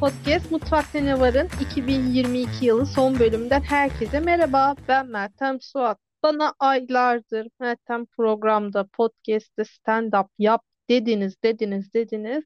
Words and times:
Podcast 0.00 0.50
Mutfakta 0.52 1.00
Ne 1.00 1.20
Var'ın 1.20 1.48
2022 1.60 2.66
yılı 2.66 2.86
son 2.86 3.18
bölümünden 3.18 3.60
herkese 3.60 4.20
merhaba. 4.20 4.74
Ben 4.88 5.06
Meltem 5.06 5.60
Suat. 5.60 5.98
Bana 6.22 6.54
aylardır 6.58 7.48
Meltem 7.60 8.06
programda, 8.06 8.86
podcast'te 8.92 9.62
stand-up 9.62 10.28
yap 10.38 10.62
dediniz, 10.90 11.34
dediniz, 11.44 11.94
dediniz. 11.94 12.44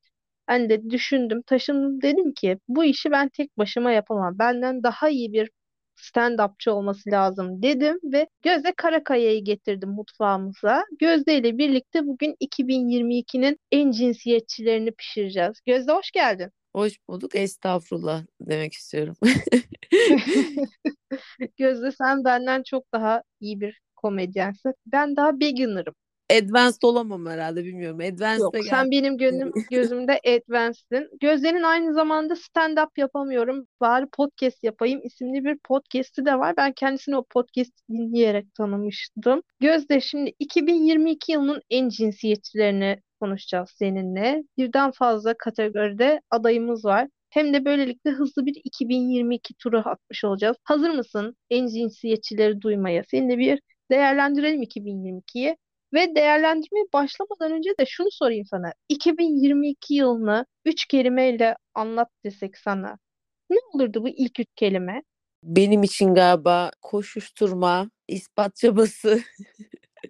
Ben 0.48 0.68
de 0.68 0.90
düşündüm, 0.90 1.42
taşındım 1.42 2.02
dedim 2.02 2.32
ki 2.32 2.58
bu 2.68 2.84
işi 2.84 3.10
ben 3.10 3.28
tek 3.28 3.58
başıma 3.58 3.92
yapamam. 3.92 4.38
Benden 4.38 4.82
daha 4.82 5.08
iyi 5.08 5.32
bir 5.32 5.50
stand-upçı 5.96 6.70
olması 6.70 7.10
lazım 7.10 7.62
dedim 7.62 7.98
ve 8.04 8.28
Gözde 8.42 8.72
Karakaya'yı 8.76 9.44
getirdim 9.44 9.90
mutfağımıza. 9.90 10.84
Gözde 10.98 11.38
ile 11.38 11.58
birlikte 11.58 12.06
bugün 12.06 12.36
2022'nin 12.40 13.58
en 13.72 13.90
cinsiyetçilerini 13.90 14.92
pişireceğiz. 14.92 15.60
Gözde 15.66 15.92
hoş 15.92 16.10
geldin. 16.10 16.50
Hoş 16.74 16.92
bulduk. 17.08 17.36
Estağfurullah 17.36 18.24
demek 18.40 18.72
istiyorum. 18.72 19.16
Gözde 21.56 21.92
sen 21.92 22.24
benden 22.24 22.62
çok 22.62 22.92
daha 22.92 23.22
iyi 23.40 23.60
bir 23.60 23.80
komedyensin. 23.96 24.74
Ben 24.86 25.16
daha 25.16 25.40
beginner'ım. 25.40 25.94
Advanced 26.30 26.82
olamam 26.82 27.26
herhalde 27.26 27.64
bilmiyorum. 27.64 27.98
Advanced'a 27.98 28.44
Yok, 28.44 28.54
gel. 28.54 28.62
sen 28.62 28.90
benim 28.90 29.18
gönlüm, 29.18 29.52
gözümde 29.70 30.20
advanced'sin. 30.26 31.08
Gözde'nin 31.20 31.62
aynı 31.62 31.94
zamanda 31.94 32.34
stand-up 32.34 32.88
yapamıyorum. 32.96 33.66
Bari 33.80 34.06
podcast 34.06 34.64
yapayım 34.64 35.00
isimli 35.04 35.44
bir 35.44 35.58
podcast'i 35.58 36.26
de 36.26 36.38
var. 36.38 36.56
Ben 36.56 36.72
kendisini 36.72 37.16
o 37.16 37.24
podcast'i 37.24 37.82
dinleyerek 37.88 38.54
tanımıştım. 38.54 39.42
Gözde 39.60 40.00
şimdi 40.00 40.32
2022 40.38 41.32
yılının 41.32 41.62
en 41.70 41.88
cinsiyetçilerini 41.88 43.00
konuşacağız 43.20 43.70
seninle. 43.78 44.42
Birden 44.58 44.90
fazla 44.90 45.34
kategoride 45.38 46.20
adayımız 46.30 46.84
var. 46.84 47.08
Hem 47.30 47.54
de 47.54 47.64
böylelikle 47.64 48.10
hızlı 48.10 48.46
bir 48.46 48.60
2022 48.64 49.54
turu 49.54 49.78
atmış 49.78 50.24
olacağız. 50.24 50.56
Hazır 50.64 50.90
mısın 50.90 51.36
en 51.50 51.66
cinsiyetçileri 51.66 52.60
duymaya? 52.60 53.02
Seninle 53.10 53.38
bir 53.38 53.60
değerlendirelim 53.90 54.62
2022'yi. 54.62 55.56
Ve 55.94 56.14
değerlendirmeye 56.14 56.84
başlamadan 56.92 57.52
önce 57.52 57.70
de 57.80 57.86
şunu 57.86 58.08
sorayım 58.10 58.44
sana. 58.50 58.72
2022 58.88 59.94
yılını 59.94 60.46
üç 60.64 60.86
kelimeyle 60.86 61.56
anlat 61.74 62.08
desek 62.24 62.58
sana. 62.58 62.98
Ne 63.50 63.56
olurdu 63.74 64.02
bu 64.02 64.08
ilk 64.08 64.40
üç 64.40 64.48
kelime? 64.56 65.02
Benim 65.42 65.82
için 65.82 66.14
galiba 66.14 66.70
koşuşturma, 66.82 67.90
ispat 68.08 68.56
çabası, 68.56 69.20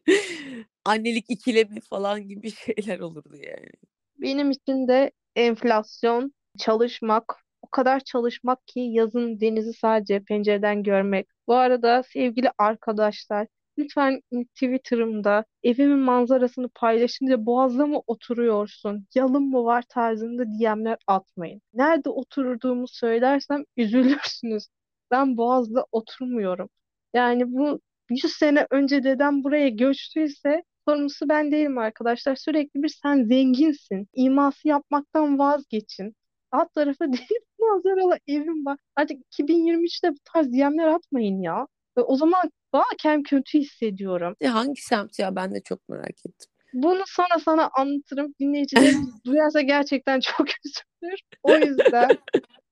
annelik 0.84 1.30
ikilemi 1.30 1.80
falan 1.80 2.28
gibi 2.28 2.50
şeyler 2.76 3.00
olurdu 3.00 3.36
yani. 3.36 3.70
Benim 4.18 4.50
için 4.50 4.88
de 4.88 5.10
enflasyon, 5.36 6.32
çalışmak, 6.58 7.36
o 7.62 7.68
kadar 7.70 8.00
çalışmak 8.00 8.66
ki 8.66 8.80
yazın 8.80 9.40
denizi 9.40 9.72
sadece 9.72 10.20
pencereden 10.24 10.82
görmek. 10.82 11.28
Bu 11.46 11.54
arada 11.54 12.02
sevgili 12.02 12.50
arkadaşlar, 12.58 13.46
lütfen 13.78 14.20
Twitter'ımda 14.54 15.44
evimin 15.62 15.98
manzarasını 15.98 16.68
paylaşınca 16.74 17.46
boğazda 17.46 17.86
mı 17.86 18.02
oturuyorsun, 18.06 19.06
yalın 19.14 19.42
mı 19.42 19.64
var 19.64 19.84
tarzında 19.88 20.44
DM'ler 20.46 20.98
atmayın. 21.06 21.62
Nerede 21.74 22.10
oturduğumu 22.10 22.88
söylersem 22.88 23.64
üzülürsünüz. 23.76 24.66
Ben 25.10 25.36
boğazda 25.36 25.86
oturmuyorum. 25.92 26.68
Yani 27.14 27.52
bu 27.52 27.80
100 28.10 28.32
sene 28.32 28.66
önce 28.70 29.04
dedem 29.04 29.44
buraya 29.44 29.68
göçtüyse 29.68 30.62
sorumlusu 30.90 31.28
ben 31.28 31.52
değilim 31.52 31.78
arkadaşlar. 31.78 32.36
Sürekli 32.36 32.82
bir 32.82 32.88
sen 32.88 33.24
zenginsin. 33.24 34.08
İması 34.14 34.68
yapmaktan 34.68 35.38
vazgeçin. 35.38 36.14
Alt 36.52 36.74
tarafı 36.74 37.04
deniz 37.12 37.44
manzaralı 37.60 38.18
evim 38.26 38.66
var. 38.66 38.78
Artık 38.96 39.16
2023'te 39.32 40.10
bu 40.10 40.18
tarz 40.24 40.52
DM'ler 40.52 40.86
atmayın 40.86 41.42
ya. 41.42 41.66
Ve 41.96 42.00
o 42.00 42.16
zaman 42.16 42.50
daha 42.72 42.84
kendimi 42.98 43.22
kötü 43.22 43.58
hissediyorum. 43.58 44.34
E, 44.40 44.46
hangi 44.46 44.82
semt 44.82 45.18
ya 45.18 45.36
ben 45.36 45.54
de 45.54 45.60
çok 45.60 45.88
merak 45.88 46.26
ettim. 46.26 46.50
Bunu 46.72 47.02
sonra 47.06 47.38
sana 47.44 47.70
anlatırım. 47.78 48.34
Dinleyicilerimiz 48.40 49.08
duyarsa 49.24 49.60
gerçekten 49.60 50.20
çok 50.20 50.46
üzülür. 50.64 51.20
O 51.42 51.56
yüzden 51.56 52.08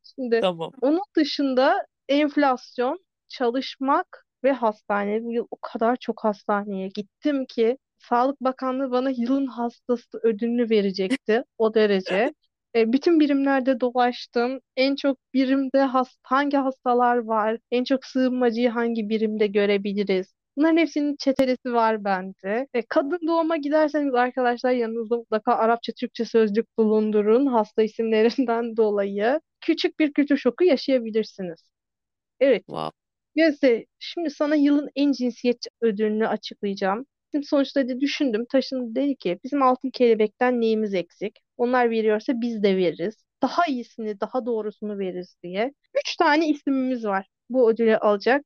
şimdi 0.03 0.41
Tamam. 0.41 0.73
onun 0.81 1.03
dışında 1.17 1.87
enflasyon, 2.09 2.99
çalışmak 3.29 4.27
ve 4.45 4.53
hastane. 4.53 5.25
Bu 5.25 5.33
yıl 5.33 5.47
o 5.51 5.57
kadar 5.63 5.97
çok 5.97 6.25
hastaneye 6.25 6.89
gittim 6.89 7.47
ki 7.47 7.79
Sağlık 8.09 8.41
Bakanlığı 8.41 8.91
bana 8.91 9.11
yılın 9.11 9.47
hastası 9.47 10.19
ödülünü 10.23 10.71
verecekti. 10.71 11.45
O 11.59 11.75
derece. 11.75 12.33
E, 12.77 12.93
bütün 12.93 13.21
birimlerde 13.21 13.81
dolaştım. 13.81 14.61
En 14.77 14.97
çok 14.97 15.19
birimde 15.35 15.79
has 15.83 16.17
hangi 16.23 16.57
hastalar 16.57 17.17
var? 17.17 17.59
En 17.71 17.85
çok 17.85 18.05
sığınmacıyı 18.05 18.71
hangi 18.71 19.09
birimde 19.09 19.47
görebiliriz? 19.47 20.35
Bunların 20.57 20.77
hepsinin 20.77 21.17
çetelesi 21.17 21.73
var 21.73 22.05
bende. 22.05 22.67
E, 22.75 22.83
kadın 22.83 23.19
doğuma 23.27 23.57
giderseniz 23.57 24.15
arkadaşlar 24.15 24.73
yanınızda 24.73 25.17
mutlaka 25.17 25.55
Arapça, 25.55 25.93
Türkçe 25.93 26.25
sözlük 26.25 26.79
bulundurun 26.79 27.47
hasta 27.47 27.83
isimlerinden 27.83 28.77
dolayı. 28.77 29.41
Küçük 29.61 29.99
bir 29.99 30.13
kültür 30.13 30.37
şoku 30.37 30.65
yaşayabilirsiniz. 30.65 31.61
Evet. 32.41 32.63
Wow. 32.67 32.91
Gözde, 33.37 33.87
şimdi 33.99 34.31
sana 34.31 34.55
yılın 34.55 34.89
en 34.97 35.13
cinsiyetçi 35.13 35.71
ödülünü 35.81 36.29
açıklayacağım. 36.29 37.07
Şimdi 37.33 37.47
sonuçta 37.47 37.89
de 37.89 38.01
düşündüm, 38.01 38.47
taşındı 38.53 38.95
dedi 38.95 39.17
ki 39.17 39.39
bizim 39.45 39.63
altın 39.63 39.91
kelebekten 39.91 40.61
neyimiz 40.61 40.95
eksik? 40.95 41.39
Onlar 41.57 41.91
veriyorsa 41.91 42.33
biz 42.41 42.63
de 42.63 42.77
veririz. 42.77 43.15
Daha 43.43 43.67
iyisini, 43.67 44.21
daha 44.21 44.47
doğrusunu 44.47 44.99
veririz 44.99 45.37
diye. 45.43 45.75
Üç 46.05 46.17
tane 46.17 46.49
isimimiz 46.49 47.05
var 47.05 47.27
bu 47.51 47.71
ödülü 47.71 47.97
alacak. 47.97 48.45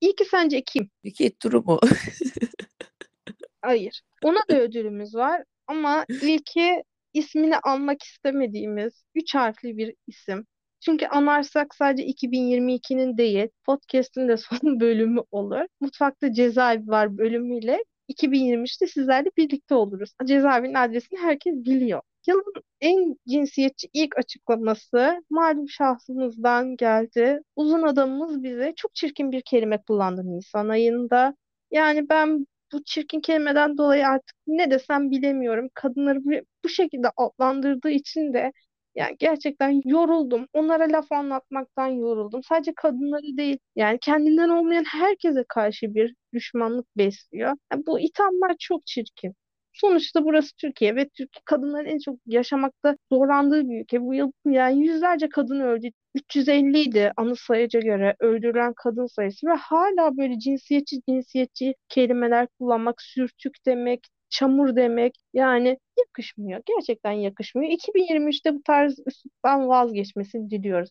İlki 0.00 0.24
sence 0.24 0.62
kim? 0.62 0.90
Nükhet 1.04 1.42
durumu. 1.42 1.80
Hayır. 3.62 4.02
Ona 4.22 4.38
da 4.50 4.60
ödülümüz 4.60 5.14
var 5.14 5.44
ama 5.66 6.04
ilki 6.08 6.82
ismini 7.14 7.58
almak 7.58 8.02
istemediğimiz 8.02 9.04
üç 9.14 9.34
harfli 9.34 9.76
bir 9.76 9.94
isim. 10.06 10.46
Çünkü 10.80 11.06
anarsak 11.06 11.74
sadece 11.74 12.06
2022'nin 12.06 13.18
değil, 13.18 13.48
podcast'in 13.64 14.28
de 14.28 14.36
son 14.36 14.58
bölümü 14.80 15.20
olur. 15.30 15.66
Mutfakta 15.80 16.32
Cezaevi 16.32 16.88
var 16.88 17.18
bölümüyle 17.18 17.84
2023'te 18.08 18.86
sizlerle 18.86 19.30
birlikte 19.36 19.74
oluruz. 19.74 20.10
Cezaevinin 20.24 20.74
adresini 20.74 21.18
herkes 21.20 21.54
biliyor. 21.54 22.00
Yılın 22.26 22.52
en 22.80 23.16
cinsiyetçi 23.28 23.88
ilk 23.92 24.18
açıklaması 24.18 25.24
malum 25.30 25.68
şahsımızdan 25.68 26.76
geldi. 26.76 27.40
Uzun 27.56 27.82
adamımız 27.82 28.42
bize 28.42 28.72
çok 28.76 28.94
çirkin 28.94 29.32
bir 29.32 29.42
kelime 29.42 29.82
kullandı 29.88 30.22
Nisan 30.24 30.68
ayında. 30.68 31.36
Yani 31.70 32.08
ben 32.08 32.46
bu 32.72 32.84
çirkin 32.84 33.20
kelimeden 33.20 33.78
dolayı 33.78 34.06
artık 34.08 34.36
ne 34.46 34.70
desem 34.70 35.10
bilemiyorum. 35.10 35.68
Kadınları 35.74 36.18
bu, 36.64 36.68
şekilde 36.68 37.08
adlandırdığı 37.16 37.90
için 37.90 38.32
de 38.32 38.52
yani 38.94 39.16
gerçekten 39.18 39.82
yoruldum. 39.84 40.46
Onlara 40.52 40.84
laf 40.92 41.12
anlatmaktan 41.12 41.88
yoruldum. 41.88 42.42
Sadece 42.42 42.72
kadınları 42.74 43.36
değil, 43.36 43.58
yani 43.76 43.98
kendinden 44.00 44.48
olmayan 44.48 44.84
herkese 44.84 45.44
karşı 45.48 45.94
bir 45.94 46.14
düşmanlık 46.34 46.86
besliyor. 46.96 47.56
Yani 47.72 47.86
bu 47.86 48.00
ithamlar 48.00 48.56
çok 48.58 48.86
çirkin. 48.86 49.34
Sonuçta 49.72 50.24
burası 50.24 50.56
Türkiye 50.56 50.96
ve 50.96 51.08
Türkiye 51.08 51.42
kadınların 51.44 51.86
en 51.86 51.98
çok 51.98 52.16
yaşamakta 52.26 52.96
zorlandığı 53.12 53.68
bir 53.68 53.80
ülke. 53.82 54.02
Bu 54.02 54.14
yıl 54.14 54.32
yani 54.46 54.86
yüzlerce 54.86 55.28
kadın 55.28 55.60
öldü. 55.60 55.88
350 56.14 56.80
idi 56.80 57.12
anı 57.16 57.36
sayıca 57.36 57.80
göre 57.80 58.16
öldürülen 58.20 58.72
kadın 58.76 59.06
sayısı 59.06 59.46
ve 59.46 59.52
hala 59.54 60.16
böyle 60.16 60.38
cinsiyetçi 60.38 61.00
cinsiyetçi 61.08 61.74
kelimeler 61.88 62.46
kullanmak, 62.58 63.02
sürtük 63.02 63.66
demek, 63.66 64.06
çamur 64.34 64.76
demek 64.76 65.14
yani 65.34 65.78
yakışmıyor. 65.98 66.62
Gerçekten 66.66 67.12
yakışmıyor. 67.12 67.72
2023'te 67.72 68.54
bu 68.54 68.62
tarz 68.62 68.98
üsluptan 69.06 69.68
vazgeçmesini 69.68 70.50
diliyoruz 70.50 70.90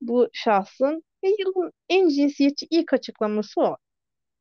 bu 0.00 0.28
şahsın. 0.32 1.04
Ve 1.24 1.28
yılın 1.38 1.72
en 1.88 2.08
cinsiyetçi 2.08 2.66
ilk 2.70 2.92
açıklaması 2.92 3.60
o. 3.60 3.76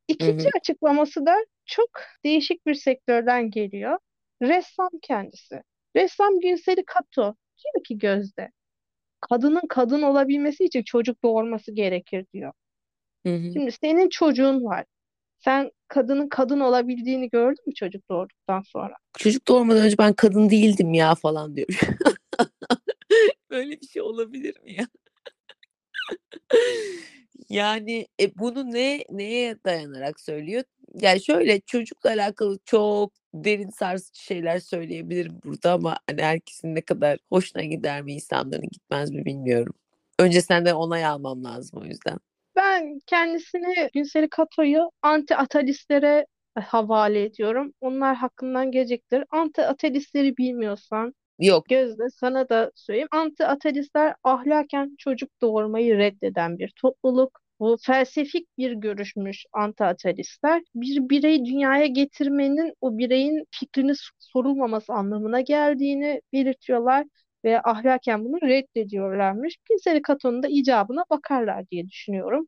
İkinci 0.08 0.44
Hı 0.44 0.48
hı. 0.48 0.52
açıklaması 0.58 1.26
da 1.26 1.36
çok 1.66 1.90
değişik 2.26 2.66
bir 2.66 2.74
sektörden 2.76 3.52
geliyor. 3.52 3.98
Ressam 4.42 4.90
kendisi. 5.02 5.64
Ressam 5.96 6.40
Günseli 6.40 6.86
Kato 6.86 7.36
diyor 7.64 7.84
ki 7.84 7.98
Gözde, 7.98 8.52
kadının 9.22 9.64
kadın 9.70 10.02
olabilmesi 10.02 10.64
için 10.66 10.84
çocuk 10.84 11.24
doğurması 11.24 11.72
gerekir 11.76 12.26
diyor. 12.34 12.54
Hı 13.26 13.36
hı. 13.36 13.52
Şimdi 13.54 13.72
senin 13.72 14.10
çocuğun 14.10 14.64
var. 14.66 14.86
Sen 15.44 15.72
kadının 15.88 16.30
kadın 16.30 16.60
olabildiğini 16.60 17.30
gördün 17.30 17.64
mü 17.68 17.74
çocuk 17.74 18.10
doğurduktan 18.10 18.62
sonra? 18.62 18.94
Çocuk 19.18 19.48
doğurmadan 19.48 19.86
önce 19.86 19.98
ben 19.98 20.14
kadın 20.14 20.50
değildim 20.50 20.94
ya 20.94 21.16
falan 21.16 21.56
diyor. 21.56 21.68
Böyle 23.50 23.82
bir 23.82 23.88
şey 23.88 24.02
olabilir 24.02 24.60
mi 24.64 24.74
ya? 24.74 24.88
Yani 27.50 28.08
e, 28.22 28.38
bunu 28.38 28.72
ne 28.72 29.04
neye 29.10 29.56
dayanarak 29.66 30.20
söylüyor? 30.20 30.64
Yani 30.94 31.24
şöyle 31.24 31.60
çocukla 31.60 32.10
alakalı 32.10 32.60
çok 32.66 33.14
derin 33.34 33.70
sarsıcı 33.70 34.24
şeyler 34.24 34.60
söyleyebilirim 34.60 35.40
burada 35.46 35.74
ama 35.74 35.98
hani 36.10 36.22
herkesin 36.22 36.76
ne 36.76 36.82
kadar 36.82 37.20
hoşuna 37.30 37.64
gider 37.64 38.02
mi 38.02 38.14
insanların 38.14 38.70
gitmez 38.72 39.12
mi 39.12 39.26
bilmiyorum. 39.26 39.74
Önce 40.20 40.42
senden 40.42 40.76
onay 40.76 41.06
almam 41.06 41.44
lazım 41.44 41.82
o 41.82 41.86
yüzden. 41.86 42.20
Ben 42.72 43.00
kendisini 43.08 43.90
Günseli 43.94 44.30
Kato'yu 44.30 44.92
anti-atalistlere 45.02 46.26
havale 46.56 47.24
ediyorum. 47.24 47.74
Onlar 47.82 48.16
hakkından 48.16 48.72
gelecektir. 48.72 49.24
Anti-ateistleri 49.32 50.38
bilmiyorsan 50.38 51.14
Yok. 51.40 51.66
Gözde 51.70 52.10
sana 52.10 52.50
da 52.50 52.72
söyleyeyim. 52.76 53.08
Anti-ateistler 53.12 54.16
ahlaken 54.24 54.96
çocuk 54.98 55.30
doğurmayı 55.42 55.98
reddeden 55.98 56.58
bir 56.60 56.74
topluluk. 56.82 57.40
Bu 57.60 57.78
felsefik 57.86 58.58
bir 58.58 58.72
görüşmüş 58.72 59.46
anti-ateistler. 59.54 60.62
Bir 60.76 61.10
bireyi 61.10 61.46
dünyaya 61.46 61.86
getirmenin 61.86 62.74
o 62.82 62.98
bireyin 62.98 63.44
fikrini 63.52 63.94
sorulmaması 64.20 64.94
anlamına 64.94 65.42
geldiğini 65.42 66.22
belirtiyorlar 66.34 67.06
ve 67.46 67.62
ahlaken 67.62 68.26
bunu 68.26 68.42
reddediyorlarmış. 68.42 69.58
Pinseli 69.68 70.02
Katon'un 70.02 70.44
da 70.44 70.48
icabına 70.48 71.04
bakarlar 71.10 71.70
diye 71.70 71.88
düşünüyorum. 71.88 72.48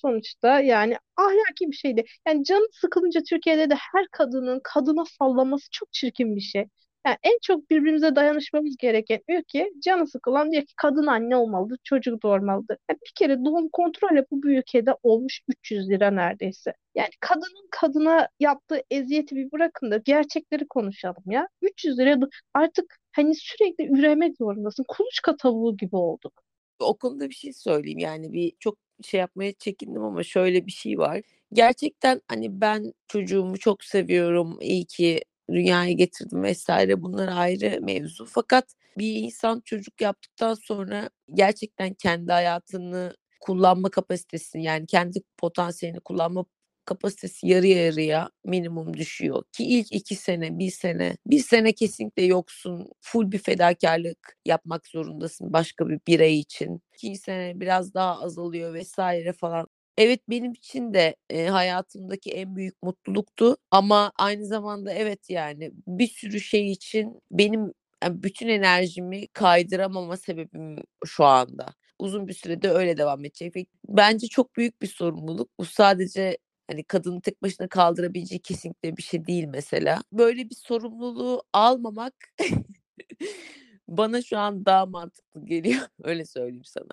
Sonuçta 0.00 0.60
yani 0.60 0.96
ahlaki 1.16 1.70
bir 1.70 1.76
şeydi. 1.76 2.04
Yani 2.28 2.44
canı 2.44 2.68
sıkılınca 2.72 3.20
Türkiye'de 3.22 3.70
de 3.70 3.74
her 3.74 4.06
kadının 4.12 4.60
kadına 4.64 5.04
sallaması 5.04 5.68
çok 5.72 5.92
çirkin 5.92 6.36
bir 6.36 6.40
şey. 6.40 6.66
Yani 7.06 7.16
en 7.22 7.38
çok 7.42 7.70
birbirimize 7.70 8.16
dayanışmamız 8.16 8.76
gereken 8.76 9.20
ki 9.48 9.72
canı 9.84 10.06
sıkılan 10.06 10.52
diyor 10.52 10.62
ki 10.62 10.72
kadın 10.76 11.06
anne 11.06 11.36
olmalıdır, 11.36 11.78
çocuk 11.84 12.22
doğurmalıdır. 12.22 12.78
Yani 12.90 12.98
bir 13.06 13.12
kere 13.14 13.44
doğum 13.44 13.68
kontrol 13.68 14.16
bu 14.30 14.42
bu 14.42 14.50
ülkede 14.50 14.94
olmuş 15.02 15.40
300 15.48 15.88
lira 15.90 16.10
neredeyse. 16.10 16.72
Yani 16.94 17.08
kadının 17.20 17.68
kadına 17.70 18.28
yaptığı 18.40 18.82
eziyeti 18.90 19.36
bir 19.36 19.52
bırakın 19.52 19.90
da 19.90 19.96
gerçekleri 19.96 20.68
konuşalım 20.68 21.24
ya. 21.30 21.48
300 21.62 21.98
lira 21.98 22.16
artık 22.54 22.98
hani 23.12 23.34
sürekli 23.34 23.98
üremek 23.98 24.36
zorundasın. 24.36 24.84
Kuluçka 24.88 25.36
tavuğu 25.36 25.76
gibi 25.76 25.96
olduk. 25.96 26.42
O 26.80 26.96
konuda 26.96 27.28
bir 27.28 27.34
şey 27.34 27.52
söyleyeyim 27.52 27.98
yani 27.98 28.32
bir 28.32 28.52
çok 28.60 28.76
şey 29.04 29.20
yapmaya 29.20 29.52
çekindim 29.52 30.04
ama 30.04 30.22
şöyle 30.22 30.66
bir 30.66 30.72
şey 30.72 30.98
var. 30.98 31.22
Gerçekten 31.52 32.20
hani 32.28 32.60
ben 32.60 32.92
çocuğumu 33.08 33.58
çok 33.58 33.84
seviyorum. 33.84 34.58
İyi 34.60 34.84
ki 34.84 35.20
dünyaya 35.50 35.92
getirdim 35.92 36.42
vesaire 36.42 37.02
bunlar 37.02 37.28
ayrı 37.36 37.80
mevzu. 37.82 38.26
Fakat 38.26 38.74
bir 38.98 39.14
insan 39.14 39.60
çocuk 39.64 40.00
yaptıktan 40.00 40.54
sonra 40.54 41.10
gerçekten 41.34 41.94
kendi 41.94 42.32
hayatını 42.32 43.16
kullanma 43.40 43.90
kapasitesini 43.90 44.64
yani 44.64 44.86
kendi 44.86 45.20
potansiyelini 45.36 46.00
kullanma 46.00 46.44
kapasitesi 46.88 47.46
yarı 47.48 47.66
yarıya 47.66 48.30
minimum 48.44 48.94
düşüyor. 48.96 49.42
Ki 49.52 49.64
ilk 49.64 49.92
iki 49.92 50.14
sene, 50.14 50.58
bir 50.58 50.70
sene, 50.70 51.16
bir 51.26 51.38
sene 51.40 51.72
kesinlikle 51.72 52.22
yoksun. 52.22 52.90
Full 53.00 53.32
bir 53.32 53.38
fedakarlık 53.38 54.36
yapmak 54.46 54.86
zorundasın 54.86 55.52
başka 55.52 55.88
bir 55.88 56.00
birey 56.06 56.40
için. 56.40 56.82
İkinci 56.94 57.18
sene 57.18 57.60
biraz 57.60 57.94
daha 57.94 58.20
azalıyor 58.22 58.74
vesaire 58.74 59.32
falan. 59.32 59.66
Evet 59.98 60.20
benim 60.30 60.52
için 60.52 60.94
de 60.94 61.16
e, 61.30 61.46
hayatımdaki 61.46 62.30
en 62.30 62.56
büyük 62.56 62.82
mutluluktu 62.82 63.56
ama 63.70 64.12
aynı 64.18 64.46
zamanda 64.46 64.92
evet 64.92 65.30
yani 65.30 65.70
bir 65.86 66.06
sürü 66.08 66.40
şey 66.40 66.72
için 66.72 67.20
benim 67.30 67.72
yani 68.04 68.22
bütün 68.22 68.48
enerjimi 68.48 69.26
kaydıramama 69.28 70.16
sebebim 70.16 70.76
şu 71.06 71.24
anda. 71.24 71.66
Uzun 71.98 72.28
bir 72.28 72.32
sürede 72.34 72.70
öyle 72.70 72.96
devam 72.96 73.24
edecek. 73.24 73.68
Bence 73.88 74.26
çok 74.26 74.56
büyük 74.56 74.82
bir 74.82 74.86
sorumluluk. 74.86 75.50
Bu 75.58 75.64
sadece 75.64 76.38
hani 76.68 76.84
kadının 76.84 77.20
tek 77.20 77.42
başına 77.42 77.68
kaldırabileceği 77.68 78.40
kesinlikle 78.40 78.96
bir 78.96 79.02
şey 79.02 79.26
değil 79.26 79.44
mesela. 79.44 80.02
Böyle 80.12 80.50
bir 80.50 80.54
sorumluluğu 80.54 81.42
almamak 81.52 82.14
bana 83.88 84.22
şu 84.22 84.38
an 84.38 84.66
daha 84.66 84.86
mantıklı 84.86 85.46
geliyor. 85.46 85.80
Öyle 86.02 86.24
söyleyeyim 86.24 86.64
sana. 86.64 86.90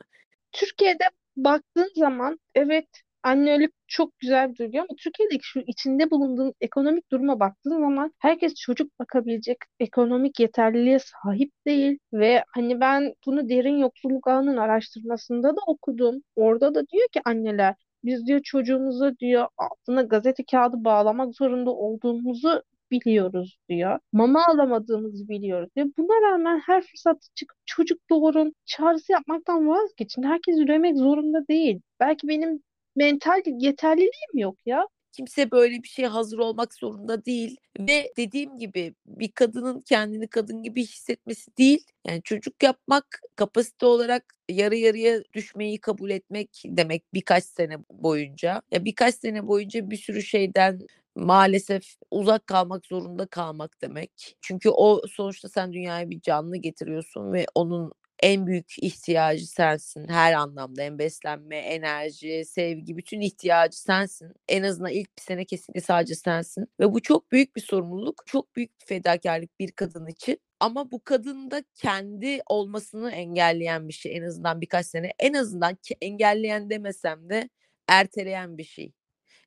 Türkiye'de 0.52 1.04
baktığın 1.38 1.92
zaman 1.96 2.40
evet 2.56 2.88
annelik 3.24 3.72
çok 3.88 4.20
güzel 4.20 4.56
duruyor 4.56 4.86
ama 4.90 4.96
Türkiye'deki 4.98 5.44
şu 5.44 5.60
içinde 5.60 6.12
bulunduğun 6.12 6.54
ekonomik 6.62 7.12
duruma 7.12 7.40
baktığın 7.40 7.80
zaman 7.80 8.14
herkes 8.20 8.56
çocuk 8.56 9.00
bakabilecek 9.00 9.58
ekonomik 9.80 10.40
yeterliliğe 10.40 11.00
sahip 11.00 11.52
değil 11.66 11.98
ve 12.14 12.44
hani 12.48 12.80
ben 12.80 13.14
bunu 13.26 13.50
derin 13.50 13.78
yoksulluk 13.78 14.28
ağının 14.28 14.58
araştırmasında 14.58 15.50
da 15.56 15.60
okudum. 15.68 16.22
Orada 16.36 16.76
da 16.76 16.88
diyor 16.88 17.08
ki 17.14 17.22
anneler 17.26 17.76
biz 18.06 18.28
diyor 18.28 18.40
çocuğumuza 18.44 19.18
diyor 19.20 19.48
altına 19.58 20.02
gazete 20.02 20.44
kağıdı 20.52 20.84
bağlamak 20.86 21.36
zorunda 21.36 21.72
olduğumuzu 21.72 22.64
biliyoruz 22.92 23.58
diyor. 23.70 24.00
Mama 24.14 24.46
alamadığımızı 24.48 25.30
biliyoruz 25.30 25.70
diyor. 25.76 25.88
Buna 25.98 26.32
rağmen 26.32 26.60
her 26.66 26.82
fırsatta 26.84 27.28
çıkıp 27.36 27.58
çocuk 27.66 28.10
doğurun 28.10 28.54
çağrısı 28.66 29.12
yapmaktan 29.12 29.68
vazgeçin. 29.68 30.24
Herkes 30.24 30.58
üremek 30.60 30.98
zorunda 30.98 31.48
değil. 31.48 31.82
Belki 32.00 32.28
benim 32.28 32.64
mental 32.96 33.42
yeterliliğim 33.46 34.32
yok 34.34 34.58
ya. 34.66 34.88
Kimse 35.16 35.52
böyle 35.52 35.84
bir 35.84 35.88
şeye 35.88 36.08
hazır 36.08 36.38
olmak 36.38 36.74
zorunda 36.74 37.26
değil 37.26 37.58
ve 37.80 38.14
dediğim 38.18 38.58
gibi 38.58 38.96
bir 39.06 39.32
kadının 39.32 39.82
kendini 39.82 40.28
kadın 40.28 40.64
gibi 40.64 40.84
hissetmesi 40.84 41.58
değil. 41.58 41.86
Yani 42.08 42.22
çocuk 42.24 42.64
yapmak 42.64 43.22
kapasite 43.36 43.86
olarak 43.86 44.36
yarı 44.50 44.76
yarıya 44.76 45.24
düşmeyi 45.34 45.82
kabul 45.82 46.10
etmek 46.10 46.64
demek 46.66 47.04
birkaç 47.14 47.44
sene 47.44 47.78
boyunca. 47.92 48.62
Ya 48.72 48.86
birkaç 48.86 49.16
sene 49.16 49.48
boyunca 49.48 49.90
bir 49.90 49.98
sürü 49.98 50.22
şeyden 50.24 50.80
maalesef 51.16 51.96
uzak 52.12 52.48
kalmak 52.48 52.86
zorunda 52.86 53.26
kalmak 53.26 53.82
demek. 53.82 54.36
Çünkü 54.42 54.70
o 54.70 55.02
sonuçta 55.08 55.50
sen 55.50 55.74
dünyaya 55.74 56.10
bir 56.10 56.22
canlı 56.22 56.58
getiriyorsun 56.58 57.34
ve 57.34 57.46
onun 57.56 57.92
en 58.26 58.48
büyük 58.48 58.84
ihtiyacı 58.84 59.48
sensin 59.48 60.08
her 60.08 60.34
anlamda. 60.34 60.84
En 60.84 61.00
beslenme, 61.00 61.58
enerji, 61.58 62.46
sevgi, 62.46 62.98
bütün 62.98 63.22
ihtiyacı 63.22 63.82
sensin. 63.82 64.34
En 64.50 64.64
azından 64.64 64.92
ilk 64.92 65.18
bir 65.18 65.22
sene 65.22 65.46
kesinlikle 65.46 65.82
sadece 65.82 66.16
sensin. 66.16 66.68
Ve 66.80 66.94
bu 66.94 67.02
çok 67.02 67.32
büyük 67.32 67.56
bir 67.56 67.62
sorumluluk, 67.62 68.24
çok 68.26 68.56
büyük 68.56 68.82
bir 68.82 68.86
fedakarlık 68.86 69.60
bir 69.60 69.72
kadın 69.72 70.08
için. 70.08 70.40
Ama 70.60 70.92
bu 70.92 71.04
kadın 71.04 71.52
da 71.52 71.64
kendi 71.76 72.40
olmasını 72.48 73.12
engelleyen 73.12 73.88
bir 73.88 73.94
şey 73.94 74.18
en 74.18 74.24
azından 74.24 74.62
birkaç 74.62 74.86
sene. 74.86 75.12
En 75.20 75.34
azından 75.34 75.78
engelleyen 76.02 76.70
demesem 76.70 77.30
de 77.30 77.50
erteleyen 77.88 78.58
bir 78.58 78.64
şey. 78.64 78.94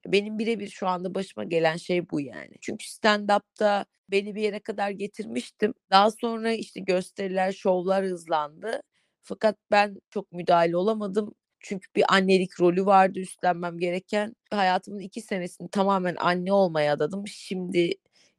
Benim 0.07 0.39
birebir 0.39 0.69
şu 0.69 0.87
anda 0.89 1.15
başıma 1.15 1.45
gelen 1.45 1.77
şey 1.77 2.11
bu 2.11 2.21
yani. 2.21 2.53
Çünkü 2.61 2.87
stand-up'ta 2.87 3.85
beni 4.11 4.35
bir 4.35 4.43
yere 4.43 4.61
kadar 4.61 4.91
getirmiştim. 4.91 5.75
Daha 5.91 6.11
sonra 6.11 6.53
işte 6.53 6.81
gösteriler, 6.81 7.53
şovlar 7.53 8.05
hızlandı. 8.05 8.83
Fakat 9.23 9.57
ben 9.71 9.97
çok 10.11 10.33
müdahale 10.33 10.77
olamadım. 10.77 11.35
Çünkü 11.61 11.89
bir 11.97 12.05
annelik 12.15 12.61
rolü 12.61 12.87
vardı 12.87 13.19
üstlenmem 13.21 13.79
gereken. 13.79 14.37
Hayatımın 14.51 15.01
iki 15.01 15.21
senesini 15.23 15.69
tamamen 15.71 16.17
anne 16.19 16.53
olmaya 16.53 16.93
adadım. 16.93 17.25
Şimdi 17.29 17.91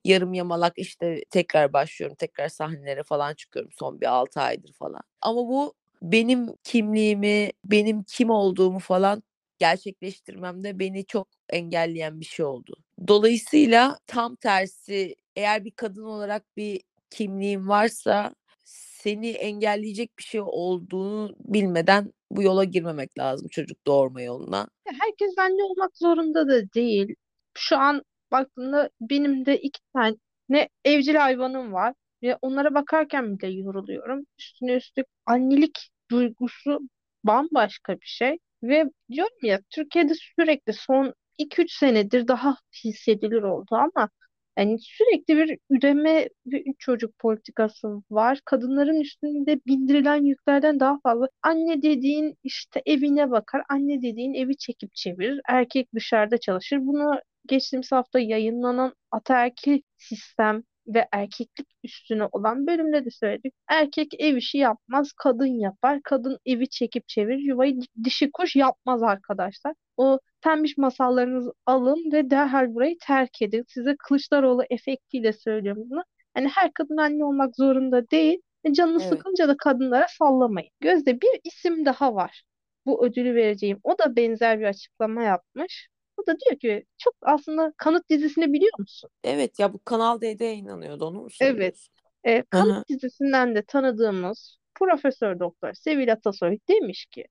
yarım 0.05 0.33
yamalak 0.33 0.73
işte 0.77 1.23
tekrar 1.29 1.73
başlıyorum. 1.73 2.15
Tekrar 2.19 2.49
sahnelere 2.49 3.03
falan 3.03 3.33
çıkıyorum 3.33 3.71
son 3.79 4.01
bir 4.01 4.05
altı 4.05 4.39
aydır 4.41 4.73
falan. 4.73 5.01
Ama 5.21 5.38
bu 5.47 5.73
benim 6.01 6.47
kimliğimi, 6.63 7.51
benim 7.65 8.03
kim 8.03 8.29
olduğumu 8.29 8.79
falan 8.79 9.23
gerçekleştirmemde 9.59 10.79
beni 10.79 11.05
çok 11.05 11.27
engelleyen 11.49 12.19
bir 12.19 12.25
şey 12.25 12.45
oldu. 12.45 12.75
Dolayısıyla 13.08 13.98
tam 14.08 14.36
tersi 14.36 15.15
eğer 15.36 15.65
bir 15.65 15.72
kadın 15.72 16.03
olarak 16.03 16.58
bir 16.58 16.82
kimliğin 17.10 17.68
varsa 17.68 18.34
seni 18.65 19.29
engelleyecek 19.29 20.18
bir 20.18 20.24
şey 20.24 20.41
olduğunu 20.44 21.36
bilmeden 21.39 22.13
bu 22.32 22.44
yola 22.44 22.63
girmemek 22.63 23.20
lazım 23.20 23.48
çocuk 23.48 23.88
doğurma 23.88 24.22
yoluna. 24.22 24.68
Herkes 24.86 25.38
anne 25.38 25.63
olmak 25.63 25.98
zorunda 25.98 26.48
da 26.48 26.74
değil. 26.74 27.15
Şu 27.53 27.77
an 27.77 28.03
baktığında 28.32 28.89
benim 29.01 29.46
de 29.46 29.58
iki 29.58 29.79
tane 29.94 30.70
evcil 30.86 31.15
hayvanım 31.15 31.74
var 31.74 31.94
ve 32.24 32.38
onlara 32.41 32.74
bakarken 32.74 33.39
bile 33.39 33.51
yoruluyorum. 33.51 34.25
Üstüne 34.39 34.74
üstlük 34.74 35.08
annelik 35.25 35.89
duygusu 36.12 36.79
bambaşka 37.24 37.94
bir 37.94 38.06
şey. 38.06 38.38
Ve 38.63 38.86
diyorum 39.12 39.38
ya 39.44 39.60
Türkiye'de 39.70 40.13
sürekli 40.15 40.74
son 40.74 41.13
2-3 41.39 41.72
senedir 41.74 42.27
daha 42.27 42.58
hissedilir 42.86 43.43
oldu 43.43 43.75
ama 43.75 44.10
yani 44.58 44.77
sürekli 44.79 45.38
bir 45.38 45.58
üreme 45.69 46.29
ve 46.48 46.62
üç 46.63 46.79
çocuk 46.79 47.19
politikası 47.19 47.88
var. 48.12 48.41
Kadınların 48.46 49.01
üstünde 49.01 49.60
bindirilen 49.67 50.25
yüklerden 50.25 50.79
daha 50.79 51.00
fazla. 51.03 51.29
Anne 51.43 51.81
dediğin 51.81 52.38
işte 52.43 52.81
evine 52.86 53.31
bakar. 53.31 53.63
Anne 53.69 54.01
dediğin 54.01 54.34
evi 54.34 54.58
çekip 54.58 54.96
çevirir. 54.96 55.41
Erkek 55.50 55.93
dışarıda 55.96 56.38
çalışır. 56.38 56.77
Bunu 56.81 57.22
geçtiğimiz 57.48 57.91
hafta 57.91 58.19
yayınlanan 58.19 58.93
ataerkil 59.12 59.81
sistem 59.98 60.63
ve 60.93 61.08
erkeklik 61.12 61.67
üstüne 61.84 62.25
olan 62.31 62.67
bölümde 62.67 63.05
de 63.05 63.12
söyledik. 63.12 63.53
Erkek 63.67 64.08
ev 64.19 64.36
işi 64.36 64.58
yapmaz, 64.58 65.12
kadın 65.12 65.46
yapar. 65.60 66.00
Kadın 66.03 66.38
evi 66.46 66.69
çekip 66.69 67.08
çevirir, 67.08 67.39
yuvayı 67.39 67.79
dişi 68.03 68.31
kuş 68.31 68.55
yapmaz 68.55 69.03
arkadaşlar. 69.03 69.74
O 69.98 70.19
pembiş 70.41 70.77
masallarınızı 70.77 71.53
alın 71.65 72.12
ve 72.13 72.29
derhal 72.29 72.74
burayı 72.75 72.98
terk 73.01 73.41
edin. 73.41 73.65
Size 73.67 73.96
Kılıçdaroğlu 74.00 74.63
efektiyle 74.69 75.34
söylüyorum 75.34 75.84
bunu. 75.89 76.03
Yani 76.38 76.48
her 76.48 76.74
kadın 76.74 76.98
anne 76.98 77.25
olmak 77.25 77.55
zorunda 77.55 78.10
değil. 78.10 78.41
E, 78.63 78.74
Canını 78.74 79.01
Evet. 79.01 79.10
sıkınca 79.10 79.48
da 79.48 79.58
kadınlara 79.58 80.05
sallamayın. 80.19 80.69
Gözde 80.79 81.22
bir 81.22 81.39
isim 81.43 81.86
daha 81.86 82.15
var. 82.15 82.43
Bu 82.86 83.05
ödülü 83.05 83.36
vereceğim. 83.36 83.79
O 83.84 83.98
da 83.98 84.15
benzer 84.15 84.60
bir 84.60 84.65
açıklama 84.65 85.24
yapmış. 85.24 85.89
O 86.19 86.27
da 86.27 86.39
diyor 86.39 86.59
ki 86.59 86.85
çok 86.97 87.15
aslında 87.21 87.73
Kanıt 87.77 88.09
dizisini 88.09 88.53
biliyor 88.53 88.79
musun? 88.79 89.09
Evet 89.23 89.59
ya 89.59 89.73
bu 89.73 89.79
Kanal 89.85 90.21
D'de 90.21 90.45
yayınlanıyordu 90.45 91.05
onu 91.05 91.21
mu 91.21 91.27
Evet. 91.41 91.88
E, 92.23 92.41
Kanıt 92.41 92.77
hı. 92.77 92.83
dizisinden 92.89 93.55
de 93.55 93.61
tanıdığımız 93.61 94.57
Profesör 94.75 95.39
Doktor 95.39 95.73
Sevil 95.73 96.11
Atasoy 96.11 96.57
demiş 96.69 97.05
ki 97.05 97.25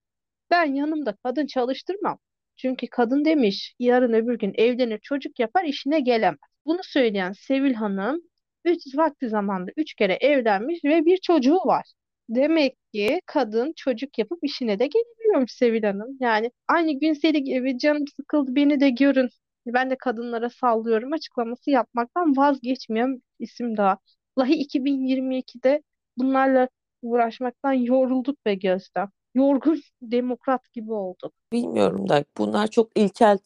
ben 0.50 0.74
yanımda 0.74 1.16
kadın 1.24 1.46
çalıştırmam. 1.46 2.18
Çünkü 2.56 2.86
kadın 2.86 3.24
demiş 3.24 3.74
yarın 3.78 4.12
öbür 4.12 4.38
gün 4.38 4.52
evlenir 4.56 4.98
çocuk 4.98 5.38
yapar 5.38 5.64
işine 5.64 6.00
gelemez. 6.00 6.38
Bunu 6.66 6.80
söyleyen 6.82 7.32
Sevil 7.32 7.74
Hanım 7.74 8.20
üç 8.64 8.96
vakti 8.96 9.28
zamanda 9.28 9.70
üç 9.76 9.94
kere 9.94 10.14
evlenmiş 10.14 10.84
ve 10.84 11.04
bir 11.04 11.16
çocuğu 11.16 11.56
var. 11.56 11.92
Demek 12.28 12.76
ki 12.92 13.20
kadın 13.26 13.72
çocuk 13.76 14.18
yapıp 14.18 14.38
işine 14.42 14.78
de 14.78 14.86
gelebiliyormuş 14.86 15.52
Sevil 15.52 15.82
Hanım. 15.82 16.16
Yani 16.20 16.50
aynı 16.68 16.92
Günseli 17.00 17.44
gibi 17.44 17.78
canım 17.78 18.04
sıkıldı 18.16 18.56
beni 18.56 18.80
de 18.80 18.90
görün. 18.90 19.28
Ben 19.66 19.90
de 19.90 19.96
kadınlara 19.96 20.50
sallıyorum 20.50 21.12
açıklaması 21.12 21.70
yapmaktan 21.70 22.36
vazgeçmeyen 22.36 23.22
isim 23.38 23.76
daha. 23.76 23.98
Vallahi 24.36 24.52
2022'de 24.52 25.82
bunlarla 26.16 26.68
uğraşmaktan 27.02 27.72
yorulduk 27.72 28.46
be 28.46 28.54
Gözde. 28.54 29.04
Yorgun 29.34 29.80
demokrat 30.02 30.72
gibi 30.72 30.92
olduk. 30.92 31.32
Bilmiyorum 31.52 32.08
da 32.08 32.24
bunlar 32.38 32.66
çok 32.66 32.98
ilkel 32.98 33.38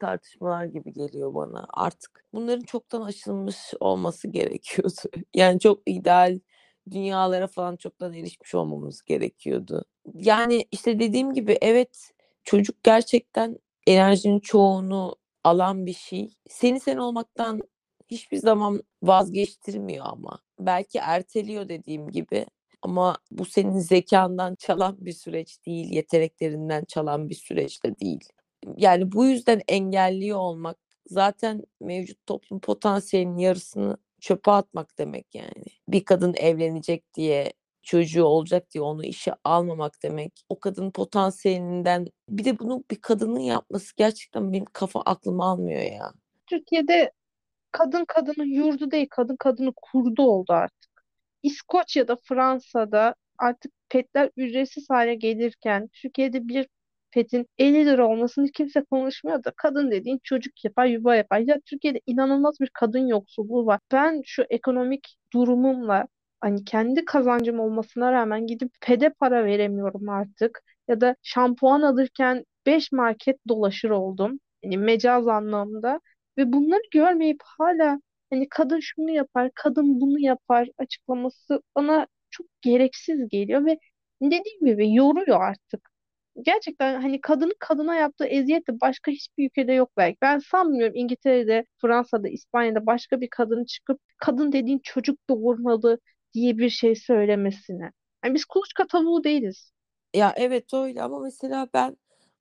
tartışmalar 0.00 0.64
gibi 0.64 0.92
geliyor 0.92 1.34
bana 1.34 1.66
artık. 1.68 2.24
Bunların 2.32 2.64
çoktan 2.64 3.02
aşılmış 3.02 3.56
olması 3.80 4.28
gerekiyordu. 4.28 5.00
Yani 5.34 5.60
çok 5.60 5.80
ideal 5.86 6.38
dünyalara 6.90 7.46
falan 7.46 7.76
çoktan 7.76 8.14
erişmiş 8.14 8.54
olmamız 8.54 9.02
gerekiyordu. 9.02 9.84
Yani 10.14 10.66
işte 10.72 10.98
dediğim 11.00 11.34
gibi 11.34 11.58
evet 11.60 12.12
çocuk 12.44 12.82
gerçekten 12.84 13.58
enerjinin 13.86 14.40
çoğunu 14.40 15.16
alan 15.44 15.86
bir 15.86 15.92
şey. 15.92 16.30
Seni 16.48 16.80
sen 16.80 16.96
olmaktan 16.96 17.60
hiçbir 18.08 18.36
zaman 18.36 18.82
vazgeçtirmiyor 19.02 20.06
ama. 20.08 20.38
Belki 20.60 20.98
erteliyor 20.98 21.68
dediğim 21.68 22.10
gibi. 22.10 22.46
Ama 22.82 23.16
bu 23.30 23.44
senin 23.44 23.78
zekandan 23.78 24.54
çalan 24.54 24.96
bir 25.00 25.12
süreç 25.12 25.66
değil, 25.66 25.92
yeteneklerinden 25.92 26.84
çalan 26.84 27.28
bir 27.28 27.34
süreç 27.34 27.84
de 27.84 27.98
değil. 27.98 28.24
Yani 28.76 29.12
bu 29.12 29.26
yüzden 29.26 29.62
engelliyor 29.68 30.38
olmak 30.38 30.76
zaten 31.06 31.62
mevcut 31.80 32.26
toplum 32.26 32.60
potansiyelinin 32.60 33.38
yarısını 33.38 33.96
çöpe 34.20 34.50
atmak 34.50 34.98
demek 34.98 35.34
yani. 35.34 35.64
Bir 35.88 36.04
kadın 36.04 36.34
evlenecek 36.34 37.14
diye 37.14 37.52
çocuğu 37.82 38.24
olacak 38.24 38.70
diye 38.74 38.82
onu 38.82 39.04
işe 39.04 39.32
almamak 39.44 40.02
demek. 40.02 40.32
O 40.48 40.60
kadın 40.60 40.90
potansiyelinden 40.90 42.06
bir 42.28 42.44
de 42.44 42.58
bunu 42.58 42.84
bir 42.90 42.96
kadının 42.96 43.40
yapması 43.40 43.96
gerçekten 43.96 44.52
benim 44.52 44.64
kafa 44.64 45.00
aklım 45.00 45.40
almıyor 45.40 45.82
ya. 45.82 46.12
Türkiye'de 46.46 47.12
kadın 47.72 48.04
kadının 48.04 48.44
yurdu 48.44 48.90
değil, 48.90 49.06
kadın 49.10 49.36
kadını 49.36 49.72
kurdu 49.76 50.22
oldu 50.22 50.52
artık. 50.52 50.90
İskoçya'da, 51.42 52.16
Fransa'da 52.16 53.14
artık 53.38 53.72
petler 53.88 54.30
ücretsiz 54.36 54.90
hale 54.90 55.14
gelirken 55.14 55.88
Türkiye'de 55.92 56.48
bir 56.48 56.68
petin 57.16 57.46
50 57.58 57.86
lira 57.86 58.08
olmasını 58.08 58.48
kimse 58.48 58.84
konuşmuyor 58.84 59.44
da 59.44 59.52
kadın 59.56 59.90
dediğin 59.90 60.20
çocuk 60.24 60.64
yapar, 60.64 60.86
yuva 60.86 61.16
yapar. 61.16 61.38
Ya 61.38 61.60
Türkiye'de 61.66 62.00
inanılmaz 62.06 62.60
bir 62.60 62.70
kadın 62.74 63.06
yoksulluğu 63.06 63.66
var. 63.66 63.80
Ben 63.92 64.22
şu 64.24 64.42
ekonomik 64.50 65.16
durumumla 65.32 66.06
hani 66.40 66.64
kendi 66.64 67.04
kazancım 67.04 67.60
olmasına 67.60 68.12
rağmen 68.12 68.46
gidip 68.46 68.72
pede 68.80 69.10
para 69.10 69.44
veremiyorum 69.44 70.08
artık. 70.08 70.62
Ya 70.88 71.00
da 71.00 71.16
şampuan 71.22 71.82
alırken 71.82 72.44
5 72.66 72.92
market 72.92 73.38
dolaşır 73.48 73.90
oldum. 73.90 74.40
Yani 74.62 74.78
mecaz 74.78 75.28
anlamda. 75.28 76.00
Ve 76.38 76.52
bunları 76.52 76.82
görmeyip 76.92 77.40
hala 77.58 78.00
Hani 78.30 78.48
kadın 78.48 78.80
şunu 78.80 79.10
yapar, 79.10 79.50
kadın 79.54 80.00
bunu 80.00 80.20
yapar 80.20 80.68
açıklaması 80.78 81.62
bana 81.76 82.06
çok 82.30 82.46
gereksiz 82.62 83.28
geliyor 83.28 83.66
ve 83.66 83.78
dediğim 84.22 84.66
gibi 84.66 84.94
yoruyor 84.94 85.40
artık. 85.40 85.95
Gerçekten 86.42 87.00
hani 87.00 87.20
kadının 87.20 87.54
kadına 87.58 87.94
yaptığı 87.94 88.24
eziyet 88.26 88.68
de 88.68 88.80
başka 88.80 89.10
hiçbir 89.10 89.46
ülkede 89.46 89.72
yok 89.72 89.90
belki. 89.96 90.18
Ben 90.22 90.38
sanmıyorum 90.38 90.94
İngiltere'de, 90.96 91.64
Fransa'da, 91.80 92.28
İspanya'da 92.28 92.86
başka 92.86 93.20
bir 93.20 93.28
kadın 93.30 93.64
çıkıp 93.64 94.00
kadın 94.18 94.52
dediğin 94.52 94.78
çocuk 94.84 95.18
doğurmalı 95.28 95.98
diye 96.34 96.58
bir 96.58 96.70
şey 96.70 96.94
söylemesine. 96.96 97.92
Yani 98.24 98.34
biz 98.34 98.44
kuluçka 98.44 98.86
tavuğu 98.86 99.24
değiliz. 99.24 99.72
Ya 100.14 100.32
evet 100.36 100.74
öyle 100.74 101.02
ama 101.02 101.18
mesela 101.20 101.68
ben 101.74 101.96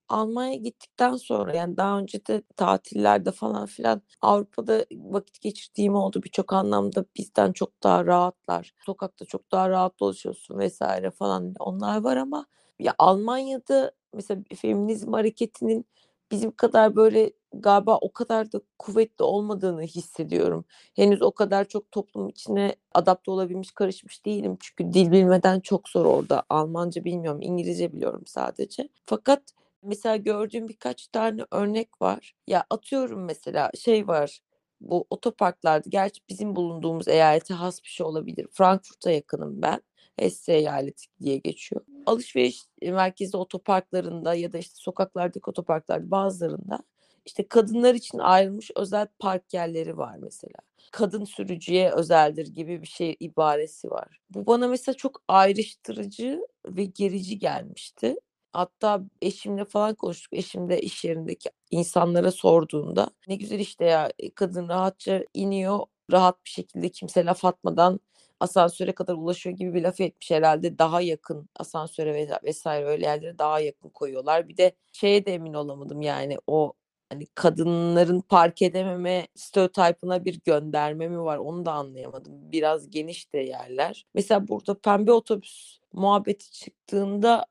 Almanya'ya 0.09 0.55
gittikten 0.55 1.15
sonra 1.15 1.55
yani 1.55 1.77
daha 1.77 1.99
önce 1.99 2.25
de 2.25 2.41
tatillerde 2.57 3.31
falan 3.31 3.65
filan 3.65 4.01
Avrupa'da 4.21 4.85
vakit 4.91 5.41
geçirdiğim 5.41 5.95
oldu 5.95 6.23
birçok 6.23 6.53
anlamda 6.53 7.05
bizden 7.17 7.51
çok 7.51 7.83
daha 7.83 8.05
rahatlar. 8.05 8.73
Sokakta 8.85 9.25
çok 9.25 9.51
daha 9.51 9.69
rahat 9.69 9.99
dolaşıyorsun 9.99 10.57
vesaire 10.59 11.11
falan 11.11 11.53
onlar 11.59 12.01
var 12.01 12.17
ama 12.17 12.45
ya 12.79 12.95
Almanya'da 12.97 13.91
mesela 14.13 14.41
feminizm 14.55 15.13
hareketinin 15.13 15.85
bizim 16.31 16.51
kadar 16.51 16.95
böyle 16.95 17.31
galiba 17.53 17.97
o 17.97 18.13
kadar 18.13 18.51
da 18.51 18.61
kuvvetli 18.79 19.23
olmadığını 19.23 19.81
hissediyorum. 19.81 20.65
Henüz 20.95 21.21
o 21.21 21.31
kadar 21.31 21.65
çok 21.65 21.91
toplum 21.91 22.29
içine 22.29 22.75
adapte 22.93 23.31
olabilmiş, 23.31 23.71
karışmış 23.71 24.25
değilim. 24.25 24.57
Çünkü 24.59 24.93
dil 24.93 25.11
bilmeden 25.11 25.59
çok 25.59 25.89
zor 25.89 26.05
orada. 26.05 26.43
Almanca 26.49 27.03
bilmiyorum, 27.03 27.41
İngilizce 27.41 27.93
biliyorum 27.93 28.23
sadece. 28.25 28.89
Fakat 29.05 29.41
mesela 29.83 30.15
gördüğüm 30.15 30.67
birkaç 30.67 31.07
tane 31.07 31.41
örnek 31.51 32.01
var. 32.01 32.33
Ya 32.47 32.65
atıyorum 32.69 33.25
mesela 33.25 33.71
şey 33.79 34.07
var. 34.07 34.39
Bu 34.81 35.05
otoparklarda 35.09 35.89
gerçi 35.89 36.21
bizim 36.29 36.55
bulunduğumuz 36.55 37.07
eyalete 37.07 37.53
has 37.53 37.83
bir 37.83 37.87
şey 37.89 38.05
olabilir. 38.05 38.47
Frankfurt'a 38.51 39.11
yakınım 39.11 39.61
ben. 39.61 39.81
Hesse 40.19 40.53
eyaleti 40.53 41.05
diye 41.19 41.37
geçiyor. 41.37 41.81
Alışveriş 42.05 42.61
merkezi 42.81 43.37
otoparklarında 43.37 44.33
ya 44.33 44.53
da 44.53 44.57
işte 44.57 44.75
sokaklardaki 44.75 45.49
otoparklarda 45.49 46.11
bazılarında 46.11 46.79
işte 47.25 47.47
kadınlar 47.47 47.95
için 47.95 48.17
ayrılmış 48.17 48.71
özel 48.75 49.07
park 49.19 49.53
yerleri 49.53 49.97
var 49.97 50.17
mesela. 50.21 50.57
Kadın 50.91 51.23
sürücüye 51.23 51.91
özeldir 51.91 52.47
gibi 52.47 52.81
bir 52.81 52.87
şey 52.87 53.15
ibaresi 53.19 53.91
var. 53.91 54.19
Bu 54.29 54.47
bana 54.47 54.67
mesela 54.67 54.95
çok 54.95 55.21
ayrıştırıcı 55.27 56.41
ve 56.65 56.85
gerici 56.85 57.39
gelmişti. 57.39 58.15
Hatta 58.53 59.01
eşimle 59.21 59.65
falan 59.65 59.95
konuştuk. 59.95 60.33
Eşim 60.33 60.69
de 60.69 60.81
iş 60.81 61.05
yerindeki 61.05 61.49
insanlara 61.71 62.31
sorduğunda 62.31 63.09
ne 63.27 63.35
güzel 63.35 63.59
işte 63.59 63.85
ya 63.85 64.11
kadın 64.35 64.69
rahatça 64.69 65.23
iniyor, 65.33 65.79
rahat 66.11 66.45
bir 66.45 66.49
şekilde 66.49 66.89
kimse 66.89 67.25
laf 67.25 67.45
atmadan 67.45 67.99
asansöre 68.39 68.91
kadar 68.91 69.13
ulaşıyor 69.13 69.57
gibi 69.57 69.73
bir 69.73 69.83
laf 69.83 70.01
etmiş 70.01 70.31
herhalde 70.31 70.79
daha 70.79 71.01
yakın 71.01 71.49
asansöre 71.55 72.29
vesaire 72.43 72.85
öyle 72.85 73.05
yerlere 73.05 73.39
daha 73.39 73.59
yakın 73.59 73.89
koyuyorlar. 73.89 74.47
Bir 74.47 74.57
de 74.57 74.75
şeye 74.93 75.25
de 75.25 75.33
emin 75.33 75.53
olamadım 75.53 76.01
yani 76.01 76.37
o 76.47 76.73
hani 77.09 77.25
kadınların 77.35 78.21
park 78.21 78.61
edememe 78.61 79.27
stereotipına 79.35 80.25
bir 80.25 80.41
gönderme 80.45 81.07
mi 81.07 81.21
var 81.21 81.37
onu 81.37 81.65
da 81.65 81.71
anlayamadım. 81.73 82.51
Biraz 82.51 82.89
geniş 82.89 83.33
de 83.33 83.39
yerler. 83.39 84.05
Mesela 84.13 84.47
burada 84.47 84.79
pembe 84.79 85.11
otobüs 85.11 85.79
muhabbeti 85.93 86.51
çıktığında 86.51 87.45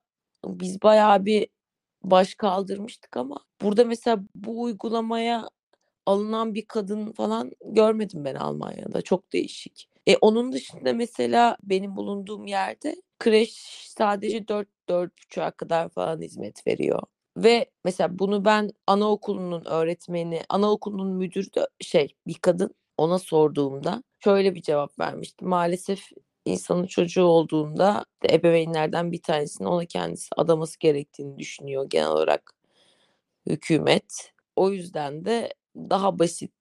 biz 0.47 0.83
bayağı 0.83 1.25
bir 1.25 1.49
baş 2.05 2.35
kaldırmıştık 2.35 3.17
ama 3.17 3.37
burada 3.63 3.85
mesela 3.85 4.19
bu 4.35 4.63
uygulamaya 4.63 5.49
alınan 6.07 6.55
bir 6.55 6.67
kadın 6.67 7.13
falan 7.13 7.53
görmedim 7.65 8.25
ben 8.25 8.35
Almanya'da. 8.35 9.03
Çok 9.03 9.33
değişik. 9.33 9.94
E, 10.07 10.17
onun 10.17 10.53
dışında 10.53 10.93
mesela 10.93 11.57
benim 11.63 11.97
bulunduğum 11.97 12.47
yerde 12.47 12.97
kreş 13.19 13.53
sadece 13.89 14.49
4 14.49 14.69
4.30'a 14.89 15.51
kadar 15.51 15.89
falan 15.89 16.21
hizmet 16.23 16.67
veriyor. 16.67 17.03
Ve 17.37 17.67
mesela 17.85 18.19
bunu 18.19 18.45
ben 18.45 18.71
anaokulunun 18.87 19.65
öğretmeni, 19.65 20.43
anaokulunun 20.49 21.09
müdürü 21.17 21.55
de 21.55 21.69
şey 21.81 22.15
bir 22.27 22.35
kadın 22.35 22.75
ona 22.99 23.19
sorduğumda 23.19 24.03
şöyle 24.25 24.55
bir 24.55 24.63
cevap 24.63 24.99
vermişti. 24.99 25.45
Maalesef 25.45 26.09
insanın 26.45 26.87
çocuğu 26.87 27.25
olduğunda 27.25 28.05
ebeveynlerden 28.31 29.13
bir 29.13 29.23
tanesinin 29.23 29.69
ona 29.69 29.85
kendisi 29.85 30.29
adaması 30.37 30.79
gerektiğini 30.79 31.39
düşünüyor 31.39 31.87
genel 31.91 32.09
olarak 32.09 32.53
hükümet. 33.47 34.33
O 34.57 34.71
yüzden 34.71 35.25
de 35.25 35.55
daha 35.77 36.19
basit 36.19 36.53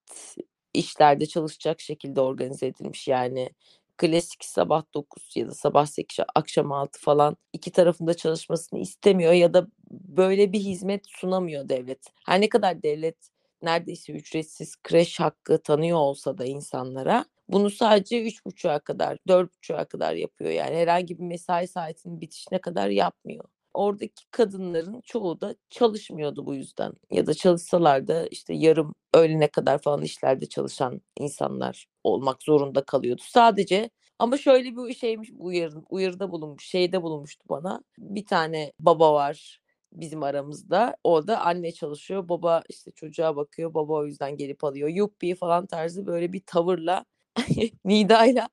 işlerde 0.73 1.25
çalışacak 1.25 1.81
şekilde 1.81 2.21
organize 2.21 2.67
edilmiş. 2.67 3.07
Yani 3.07 3.49
klasik 3.97 4.45
sabah 4.45 4.83
9 4.93 5.35
ya 5.35 5.47
da 5.47 5.51
sabah 5.51 5.85
8 5.85 6.19
akşam 6.35 6.71
6 6.71 6.99
falan 7.01 7.37
iki 7.53 7.71
tarafında 7.71 8.13
çalışmasını 8.13 8.79
istemiyor 8.79 9.33
ya 9.33 9.53
da 9.53 9.67
böyle 9.91 10.53
bir 10.53 10.59
hizmet 10.59 11.05
sunamıyor 11.07 11.69
devlet. 11.69 12.07
Her 12.25 12.41
ne 12.41 12.49
kadar 12.49 12.83
devlet 12.83 13.17
neredeyse 13.61 14.13
ücretsiz 14.13 14.75
kreş 14.83 15.19
hakkı 15.19 15.61
tanıyor 15.63 15.97
olsa 15.97 16.37
da 16.37 16.45
insanlara 16.45 17.25
bunu 17.47 17.69
sadece 17.69 18.23
üç 18.23 18.45
buçuğa 18.45 18.79
kadar, 18.79 19.17
dört 19.27 19.53
buçuğa 19.55 19.85
kadar 19.85 20.13
yapıyor. 20.15 20.51
Yani 20.51 20.75
herhangi 20.75 21.19
bir 21.19 21.23
mesai 21.23 21.67
saatinin 21.67 22.21
bitişine 22.21 22.61
kadar 22.61 22.89
yapmıyor. 22.89 23.45
Oradaki 23.73 24.25
kadınların 24.31 25.01
çoğu 25.01 25.41
da 25.41 25.55
çalışmıyordu 25.69 26.45
bu 26.45 26.55
yüzden. 26.55 26.93
Ya 27.11 27.27
da 27.27 27.33
çalışsalar 27.33 28.07
da 28.07 28.27
işte 28.27 28.53
yarım 28.53 28.95
öğlene 29.13 29.47
kadar 29.47 29.77
falan 29.81 30.01
işlerde 30.01 30.45
çalışan 30.45 31.01
insanlar 31.19 31.85
olmak 32.03 32.43
zorunda 32.43 32.83
kalıyordu. 32.85 33.21
Sadece 33.25 33.89
ama 34.19 34.37
şöyle 34.37 34.75
bir 34.77 34.93
şeymiş 34.93 35.31
uyarı, 35.39 35.75
uyarıda 35.89 36.31
bulunmuş, 36.31 36.65
şeyde 36.67 37.01
bulunmuştu 37.01 37.45
bana. 37.49 37.83
Bir 37.97 38.25
tane 38.25 38.73
baba 38.79 39.13
var 39.13 39.59
bizim 39.93 40.23
aramızda. 40.23 40.97
O 41.03 41.27
da 41.27 41.41
anne 41.41 41.71
çalışıyor. 41.71 42.29
Baba 42.29 42.63
işte 42.69 42.91
çocuğa 42.91 43.35
bakıyor. 43.35 43.73
Baba 43.73 43.93
o 43.93 44.05
yüzden 44.05 44.37
gelip 44.37 44.63
alıyor. 44.63 44.89
Yuppi 44.89 45.35
falan 45.35 45.65
tarzı 45.65 46.05
böyle 46.05 46.33
bir 46.33 46.41
tavırla 46.45 47.05
Nida'yla 47.85 48.49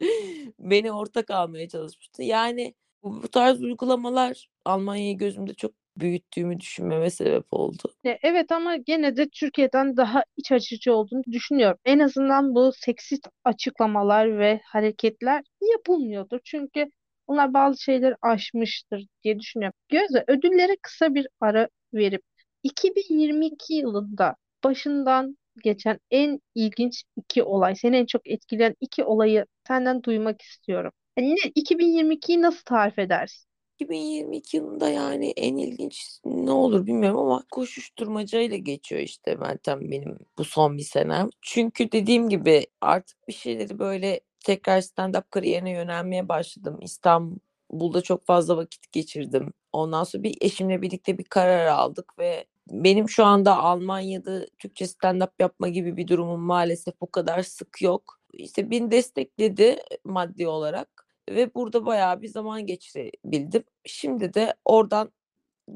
beni 0.58 0.92
ortak 0.92 1.30
almaya 1.30 1.68
çalışmıştı. 1.68 2.22
Yani 2.22 2.74
bu, 3.02 3.28
tarz 3.28 3.62
uygulamalar 3.62 4.48
Almanya'yı 4.64 5.18
gözümde 5.18 5.54
çok 5.54 5.72
büyüttüğümü 5.96 6.60
düşünmeme 6.60 7.10
sebep 7.10 7.44
oldu. 7.50 7.94
Evet 8.04 8.52
ama 8.52 8.76
gene 8.76 9.16
de 9.16 9.28
Türkiye'den 9.28 9.96
daha 9.96 10.24
iç 10.36 10.52
açıcı 10.52 10.94
olduğunu 10.94 11.22
düşünüyorum. 11.32 11.78
En 11.84 11.98
azından 11.98 12.54
bu 12.54 12.72
seksist 12.72 13.28
açıklamalar 13.44 14.38
ve 14.38 14.60
hareketler 14.64 15.44
yapılmıyordur. 15.72 16.38
Çünkü 16.44 16.86
onlar 17.26 17.54
bazı 17.54 17.82
şeyleri 17.82 18.14
aşmıştır 18.22 19.06
diye 19.24 19.38
düşünüyorum. 19.38 19.78
Gözde 19.88 20.24
ödüllere 20.28 20.76
kısa 20.82 21.14
bir 21.14 21.26
ara 21.40 21.68
verip 21.94 22.22
2022 22.62 23.74
yılında 23.74 24.36
başından 24.64 25.36
geçen 25.64 25.98
en 26.10 26.40
ilginç 26.54 27.04
iki 27.16 27.42
olay, 27.42 27.76
seni 27.76 27.96
en 27.96 28.06
çok 28.06 28.30
etkileyen 28.30 28.74
iki 28.80 29.04
olayı 29.04 29.46
senden 29.68 30.02
duymak 30.02 30.42
istiyorum. 30.42 30.92
Yani 31.16 31.30
ne, 31.30 31.50
2022'yi 31.54 32.42
nasıl 32.42 32.64
tarif 32.64 32.98
edersin? 32.98 33.46
2022 33.78 34.56
yılında 34.56 34.88
yani 34.88 35.30
en 35.36 35.56
ilginç 35.56 36.20
ne 36.24 36.50
olur 36.50 36.86
bilmiyorum 36.86 37.18
ama 37.20 37.44
koşuşturmacayla 37.50 38.56
geçiyor 38.56 39.00
işte 39.00 39.36
Meltem 39.36 39.90
benim 39.90 40.18
bu 40.38 40.44
son 40.44 40.78
bir 40.78 40.82
senem. 40.82 41.30
Çünkü 41.42 41.92
dediğim 41.92 42.28
gibi 42.28 42.66
artık 42.80 43.28
bir 43.28 43.32
şeyleri 43.32 43.78
böyle 43.78 44.20
tekrar 44.44 44.78
stand-up 44.80 45.24
kariyerine 45.30 45.70
yönelmeye 45.70 46.28
başladım. 46.28 46.78
İstanbul'da 46.82 48.00
çok 48.02 48.26
fazla 48.26 48.56
vakit 48.56 48.92
geçirdim. 48.92 49.52
Ondan 49.72 50.04
sonra 50.04 50.22
bir 50.22 50.36
eşimle 50.40 50.82
birlikte 50.82 51.18
bir 51.18 51.24
karar 51.24 51.66
aldık 51.66 52.18
ve 52.18 52.44
benim 52.70 53.08
şu 53.08 53.24
anda 53.24 53.56
Almanya'da 53.58 54.46
Türkçe 54.58 54.84
stand-up 54.84 55.30
yapma 55.38 55.68
gibi 55.68 55.96
bir 55.96 56.08
durumum 56.08 56.40
maalesef 56.40 57.00
bu 57.00 57.10
kadar 57.10 57.42
sık 57.42 57.82
yok. 57.82 58.18
İşte 58.32 58.70
beni 58.70 58.90
destekledi 58.90 59.76
maddi 60.04 60.48
olarak 60.48 61.01
ve 61.30 61.54
burada 61.54 61.86
bayağı 61.86 62.22
bir 62.22 62.28
zaman 62.28 62.66
geçirebildim. 62.66 63.64
Şimdi 63.84 64.34
de 64.34 64.54
oradan 64.64 65.12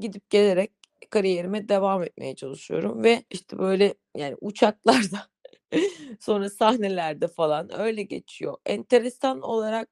gidip 0.00 0.30
gelerek 0.30 0.72
kariyerime 1.10 1.68
devam 1.68 2.02
etmeye 2.02 2.34
çalışıyorum 2.36 3.04
ve 3.04 3.24
işte 3.30 3.58
böyle 3.58 3.94
yani 4.16 4.36
uçaklarda 4.40 5.28
sonra 6.20 6.50
sahnelerde 6.50 7.28
falan 7.28 7.80
öyle 7.80 8.02
geçiyor. 8.02 8.56
Enteresan 8.66 9.40
olarak 9.40 9.88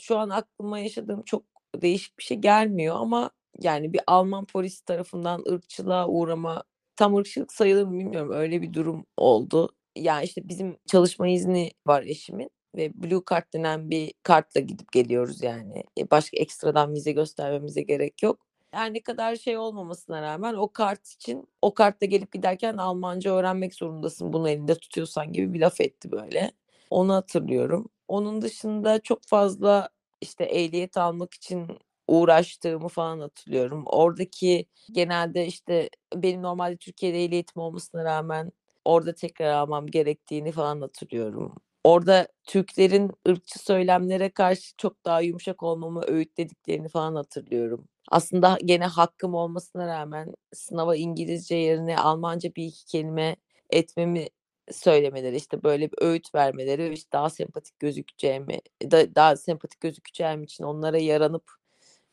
şu 0.00 0.18
an 0.18 0.30
aklıma 0.30 0.78
yaşadığım 0.78 1.22
çok 1.22 1.44
değişik 1.76 2.18
bir 2.18 2.22
şey 2.22 2.36
gelmiyor 2.36 2.96
ama 2.98 3.30
yani 3.60 3.92
bir 3.92 4.00
Alman 4.06 4.44
polis 4.44 4.80
tarafından 4.80 5.44
ırkçılığa 5.52 6.08
uğrama 6.08 6.64
tam 6.96 7.16
ırkçılık 7.16 7.52
sayılır 7.52 7.84
mı 7.84 7.98
bilmiyorum 7.98 8.32
öyle 8.32 8.62
bir 8.62 8.72
durum 8.72 9.06
oldu. 9.16 9.68
Yani 9.96 10.24
işte 10.24 10.48
bizim 10.48 10.76
çalışma 10.86 11.28
izni 11.28 11.70
var 11.86 12.02
eşimin 12.02 12.50
ve 12.76 12.92
Blue 12.94 13.22
Card 13.30 13.52
denen 13.54 13.90
bir 13.90 14.12
kartla 14.22 14.60
gidip 14.60 14.92
geliyoruz 14.92 15.42
yani. 15.42 15.84
E, 15.98 16.10
başka 16.10 16.36
ekstradan 16.36 16.94
vize 16.94 17.12
göstermemize 17.12 17.82
gerek 17.82 18.22
yok. 18.22 18.38
Her 18.70 18.94
ne 18.94 19.02
kadar 19.02 19.36
şey 19.36 19.56
olmamasına 19.56 20.22
rağmen 20.22 20.54
o 20.54 20.72
kart 20.72 21.08
için 21.08 21.48
o 21.62 21.74
kartla 21.74 22.06
gelip 22.06 22.32
giderken 22.32 22.76
Almanca 22.76 23.34
öğrenmek 23.34 23.74
zorundasın 23.74 24.32
bunu 24.32 24.48
elinde 24.50 24.74
tutuyorsan 24.74 25.32
gibi 25.32 25.54
bir 25.54 25.60
laf 25.60 25.80
etti 25.80 26.12
böyle. 26.12 26.52
Onu 26.90 27.14
hatırlıyorum. 27.14 27.88
Onun 28.08 28.42
dışında 28.42 29.02
çok 29.02 29.22
fazla 29.24 29.88
işte 30.20 30.44
ehliyet 30.44 30.96
almak 30.96 31.34
için 31.34 31.66
uğraştığımı 32.08 32.88
falan 32.88 33.20
hatırlıyorum. 33.20 33.82
Oradaki 33.86 34.66
genelde 34.92 35.46
işte 35.46 35.90
benim 36.14 36.42
normalde 36.42 36.76
Türkiye'de 36.76 37.24
ehliyetim 37.24 37.62
olmasına 37.62 38.04
rağmen 38.04 38.52
orada 38.84 39.14
tekrar 39.14 39.52
almam 39.52 39.86
gerektiğini 39.86 40.52
falan 40.52 40.80
hatırlıyorum. 40.80 41.54
Orada 41.84 42.28
Türklerin 42.44 43.10
ırkçı 43.28 43.58
söylemlere 43.58 44.30
karşı 44.30 44.76
çok 44.76 45.04
daha 45.04 45.20
yumuşak 45.20 45.62
olmamı 45.62 46.02
öğütlediklerini 46.06 46.88
falan 46.88 47.14
hatırlıyorum. 47.14 47.88
Aslında 48.10 48.58
gene 48.64 48.86
hakkım 48.86 49.34
olmasına 49.34 49.86
rağmen 49.86 50.34
sınava 50.52 50.96
İngilizce 50.96 51.54
yerine 51.54 51.98
Almanca 51.98 52.50
bir 52.56 52.64
iki 52.64 52.86
kelime 52.86 53.36
etmemi 53.70 54.26
söylemeleri 54.72 55.36
işte 55.36 55.62
böyle 55.62 55.92
bir 55.92 55.98
öğüt 56.02 56.34
vermeleri 56.34 56.90
ve 56.90 56.92
işte 56.92 57.12
daha 57.12 57.30
sempatik 57.30 57.78
gözükeceğimi 57.78 58.58
da, 58.90 59.14
daha 59.14 59.36
sempatik 59.36 59.80
gözükeceğim 59.80 60.42
için 60.42 60.64
onlara 60.64 60.98
yaranıp 60.98 61.59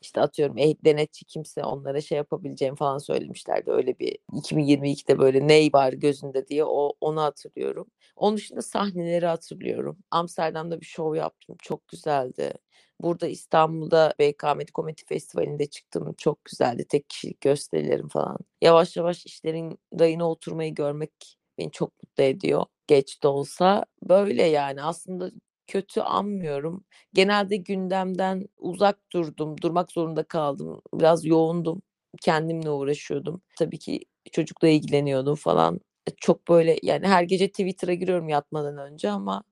işte 0.02 0.22
atıyorum 0.22 0.58
eh, 0.58 0.76
denetçi 0.86 1.26
kimse 1.26 1.64
onlara 1.64 2.02
şey 2.02 2.18
yapabileceğim 2.18 2.76
falan 2.76 2.98
söylemişlerdi. 2.98 3.72
Öyle 3.72 4.00
bir 4.00 4.18
2022'de 4.34 5.20
böyle 5.20 5.48
ney 5.48 5.70
var 5.74 5.94
gözünde 5.94 6.48
diye 6.48 6.66
o 6.66 6.94
onu 7.02 7.22
hatırlıyorum. 7.22 7.88
Onun 8.16 8.38
dışında 8.38 8.62
sahneleri 8.62 9.26
hatırlıyorum. 9.26 9.98
Amsterdam'da 10.12 10.82
bir 10.82 10.86
show 10.86 11.18
yaptım. 11.20 11.56
Çok 11.62 11.88
güzeldi. 11.88 12.54
Burada 13.02 13.28
İstanbul'da 13.28 14.14
BKM 14.20 14.60
Komedi 14.74 15.02
Festivali'nde 15.06 15.66
çıktım. 15.66 16.14
Çok 16.18 16.46
güzeldi. 16.46 16.86
Tek 16.90 17.10
kişilik 17.10 17.42
gösterilerim 17.42 18.08
falan. 18.08 18.38
Yavaş 18.62 18.98
yavaş 18.98 19.26
işlerin 19.26 19.80
rayına 20.00 20.30
oturmayı 20.30 20.76
görmek 20.76 21.38
beni 21.58 21.72
çok 21.72 22.04
mutlu 22.04 22.24
ediyor. 22.24 22.66
Geç 22.88 23.24
de 23.24 23.28
olsa 23.28 23.86
böyle 24.10 24.44
yani 24.44 24.84
aslında 24.84 25.32
kötü 25.68 26.02
anmıyorum. 26.02 26.84
Genelde 27.14 27.58
gündemden 27.58 28.48
uzak 28.58 29.00
durdum, 29.14 29.56
durmak 29.62 29.92
zorunda 29.92 30.24
kaldım. 30.24 30.82
Biraz 30.94 31.26
yoğundum, 31.26 31.82
kendimle 32.22 32.70
uğraşıyordum. 32.70 33.42
Tabii 33.60 33.80
ki 33.80 34.00
çocukla 34.32 34.68
ilgileniyordum 34.68 35.36
falan. 35.36 35.80
E, 36.10 36.12
çok 36.18 36.48
böyle 36.50 36.78
yani 36.84 37.08
her 37.08 37.24
gece 37.24 37.48
Twitter'a 37.48 37.94
giriyorum 37.94 38.30
yatmadan 38.30 38.78
önce 38.78 39.10
ama 39.12 39.44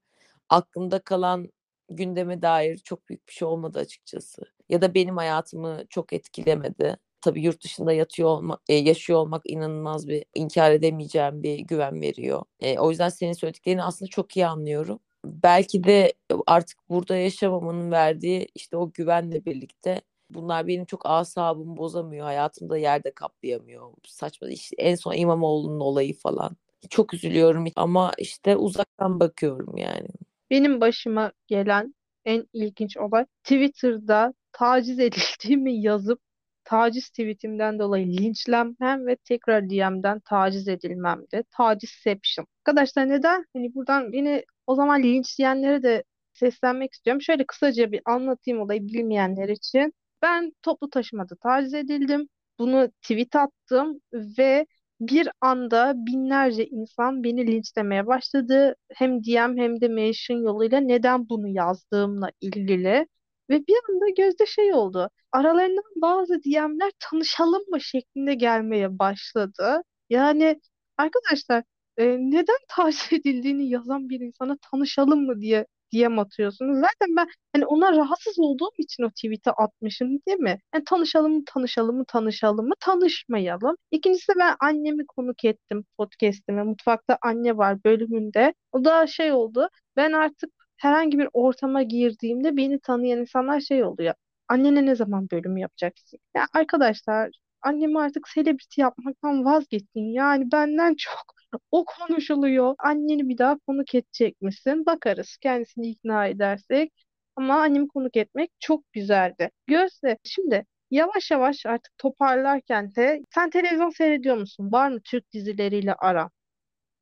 aklımda 0.50 1.00
kalan 1.00 1.50
gündeme 1.90 2.42
dair 2.42 2.78
çok 2.78 3.10
büyük 3.10 3.28
bir 3.28 3.34
şey 3.34 3.48
olmadı 3.48 3.80
açıkçası. 3.80 4.42
Ya 4.70 4.82
da 4.82 4.94
benim 4.94 5.18
hayatımı 5.18 5.84
çok 5.90 6.14
etkilemedi. 6.14 6.98
Tabii 7.22 7.42
yurt 7.44 7.64
dışında 7.64 7.94
yatıyor 7.94 8.30
olmak, 8.30 8.62
e, 8.70 8.74
yaşıyor 8.76 9.20
olmak 9.20 9.42
inanılmaz 9.46 10.08
bir 10.08 10.26
inkar 10.36 10.72
edemeyeceğim 10.72 11.44
bir 11.44 11.60
güven 11.60 12.02
veriyor. 12.02 12.44
E, 12.60 12.80
o 12.80 12.90
yüzden 12.92 13.10
senin 13.10 13.34
söylediklerini 13.34 13.84
aslında 13.84 14.10
çok 14.10 14.38
iyi 14.38 14.48
anlıyorum 14.48 15.00
belki 15.44 15.84
de 15.84 16.14
artık 16.48 16.90
burada 16.90 17.16
yaşamamanın 17.16 17.92
verdiği 17.92 18.48
işte 18.56 18.78
o 18.78 18.92
güvenle 18.92 19.46
birlikte 19.46 20.02
bunlar 20.30 20.68
benim 20.68 20.86
çok 20.86 21.06
asabımı 21.06 21.78
bozamıyor. 21.78 22.26
Hayatımda 22.26 22.78
yerde 22.78 23.12
kaplayamıyor. 23.12 23.94
Saçma 24.08 24.50
işte 24.50 24.76
en 24.80 24.96
son 24.96 25.14
İmamoğlu'nun 25.14 25.80
olayı 25.80 26.18
falan. 26.18 26.58
Çok 26.90 27.14
üzülüyorum 27.14 27.66
ama 27.76 28.12
işte 28.18 28.56
uzaktan 28.56 29.20
bakıyorum 29.20 29.78
yani. 29.78 30.08
Benim 30.52 30.82
başıma 30.82 31.32
gelen 31.48 31.96
en 32.26 32.48
ilginç 32.54 32.98
olay 32.98 33.26
Twitter'da 33.44 34.34
taciz 34.52 35.00
edildiğimi 35.00 35.82
yazıp 35.82 36.20
taciz 36.64 37.10
tweetimden 37.10 37.80
dolayı 37.80 38.08
linçlenmem 38.08 39.08
ve 39.08 39.16
tekrar 39.16 39.70
DM'den 39.70 40.20
taciz 40.20 40.68
edilmemdi. 40.68 41.44
Tacizception. 41.52 42.48
Arkadaşlar 42.60 43.10
neden? 43.10 43.46
Hani 43.54 43.76
buradan 43.76 44.14
beni 44.14 44.46
o 44.68 44.76
zaman 44.76 45.04
linçleyenlere 45.04 45.84
de 45.84 46.04
seslenmek 46.34 46.94
istiyorum. 46.94 47.22
Şöyle 47.22 47.46
kısaca 47.46 47.92
bir 47.92 48.02
anlatayım 48.06 48.62
olayı 48.62 48.82
bilmeyenler 48.88 49.50
için. 49.50 49.94
Ben 50.22 50.52
toplu 50.62 50.90
taşımada 50.90 51.36
taciz 51.44 51.74
edildim. 51.74 52.28
Bunu 52.60 52.92
tweet 53.02 53.36
attım 53.36 54.00
ve 54.14 54.66
bir 55.02 55.30
anda 55.42 55.94
binlerce 55.96 56.66
insan 56.66 57.24
beni 57.24 57.48
linçlemeye 57.48 58.08
başladı. 58.08 58.76
Hem 58.96 59.24
DM 59.24 59.58
hem 59.62 59.82
de 59.82 59.88
mention 59.88 60.38
yoluyla 60.38 60.80
neden 60.80 61.30
bunu 61.30 61.48
yazdığımla 61.48 62.30
ilgili. 62.42 63.08
Ve 63.50 63.68
bir 63.68 63.76
anda 63.90 64.10
gözde 64.18 64.46
şey 64.46 64.74
oldu. 64.74 65.10
Aralarından 65.32 65.84
bazı 65.96 66.44
DM'ler 66.44 66.92
tanışalım 67.00 67.64
mı 67.72 67.82
şeklinde 67.82 68.34
gelmeye 68.34 69.00
başladı. 69.00 69.82
Yani 70.10 70.62
arkadaşlar 70.98 71.64
e, 71.98 72.06
neden 72.20 72.58
taciz 72.68 73.08
edildiğini 73.14 73.70
yazan 73.70 74.10
bir 74.10 74.20
insana 74.20 74.58
tanışalım 74.72 75.26
mı 75.26 75.42
diye 75.42 75.66
DM 75.94 76.20
atıyorsunuz. 76.22 76.76
Zaten 76.80 77.16
ben 77.18 77.28
hani 77.54 77.66
ona 77.66 77.92
rahatsız 77.98 78.40
olduğum 78.40 78.72
için 78.78 79.04
o 79.04 79.10
tweet'i 79.10 79.52
atmışım 79.52 80.10
değil 80.28 80.38
mi? 80.40 80.60
Yani 80.74 80.84
tanışalım 80.86 81.34
mı 81.34 81.44
tanışalım 81.46 81.98
mı 81.98 82.06
tanışalım 82.08 82.68
mı 82.68 82.74
tanışmayalım. 82.80 83.76
İkincisi 83.92 84.32
ben 84.40 84.56
annemi 84.60 85.06
konuk 85.08 85.46
ettim 85.46 85.86
podcast'ime. 85.98 86.64
Mutfakta 86.64 87.18
anne 87.22 87.58
var 87.58 87.84
bölümünde. 87.84 88.54
O 88.72 88.86
da 88.86 89.08
şey 89.08 89.32
oldu. 89.32 89.70
Ben 89.96 90.12
artık 90.12 90.50
herhangi 90.78 91.20
bir 91.20 91.30
ortama 91.34 91.84
girdiğimde 91.84 92.58
beni 92.58 92.80
tanıyan 92.80 93.20
insanlar 93.20 93.60
şey 93.60 93.84
oluyor. 93.84 94.14
Annene 94.48 94.86
ne 94.86 94.96
zaman 94.96 95.28
bölüm 95.32 95.58
yapacaksın? 95.58 96.20
Ya 96.36 96.48
arkadaşlar 96.54 97.30
annemi 97.62 98.00
artık 98.00 98.26
celebrity 98.36 98.82
yapmaktan 98.82 99.46
vazgeçtin. 99.46 100.14
Yani 100.14 100.52
benden 100.52 100.96
çok 100.98 101.35
o 101.72 101.86
konuşuluyor. 101.86 102.76
Anneni 102.80 103.30
bir 103.30 103.38
daha 103.38 103.58
konuk 103.60 103.96
edecek 103.96 104.42
misin? 104.42 104.86
Bakarız. 104.86 105.38
Kendisini 105.38 105.88
ikna 105.88 106.28
edersek. 106.28 106.94
Ama 107.36 107.62
annemi 107.62 107.88
konuk 107.88 108.18
etmek 108.18 108.52
çok 108.60 108.94
güzeldi. 108.94 109.50
Gözde 109.68 110.18
şimdi 110.24 110.66
yavaş 110.92 111.32
yavaş 111.32 111.66
artık 111.66 111.98
toparlarken 111.98 112.96
de 112.96 113.24
sen 113.36 113.50
televizyon 113.50 113.90
seyrediyor 113.90 114.38
musun? 114.38 114.72
Var 114.72 114.90
mı 114.90 115.00
Türk 115.04 115.34
dizileriyle 115.34 115.94
aran? 115.94 116.32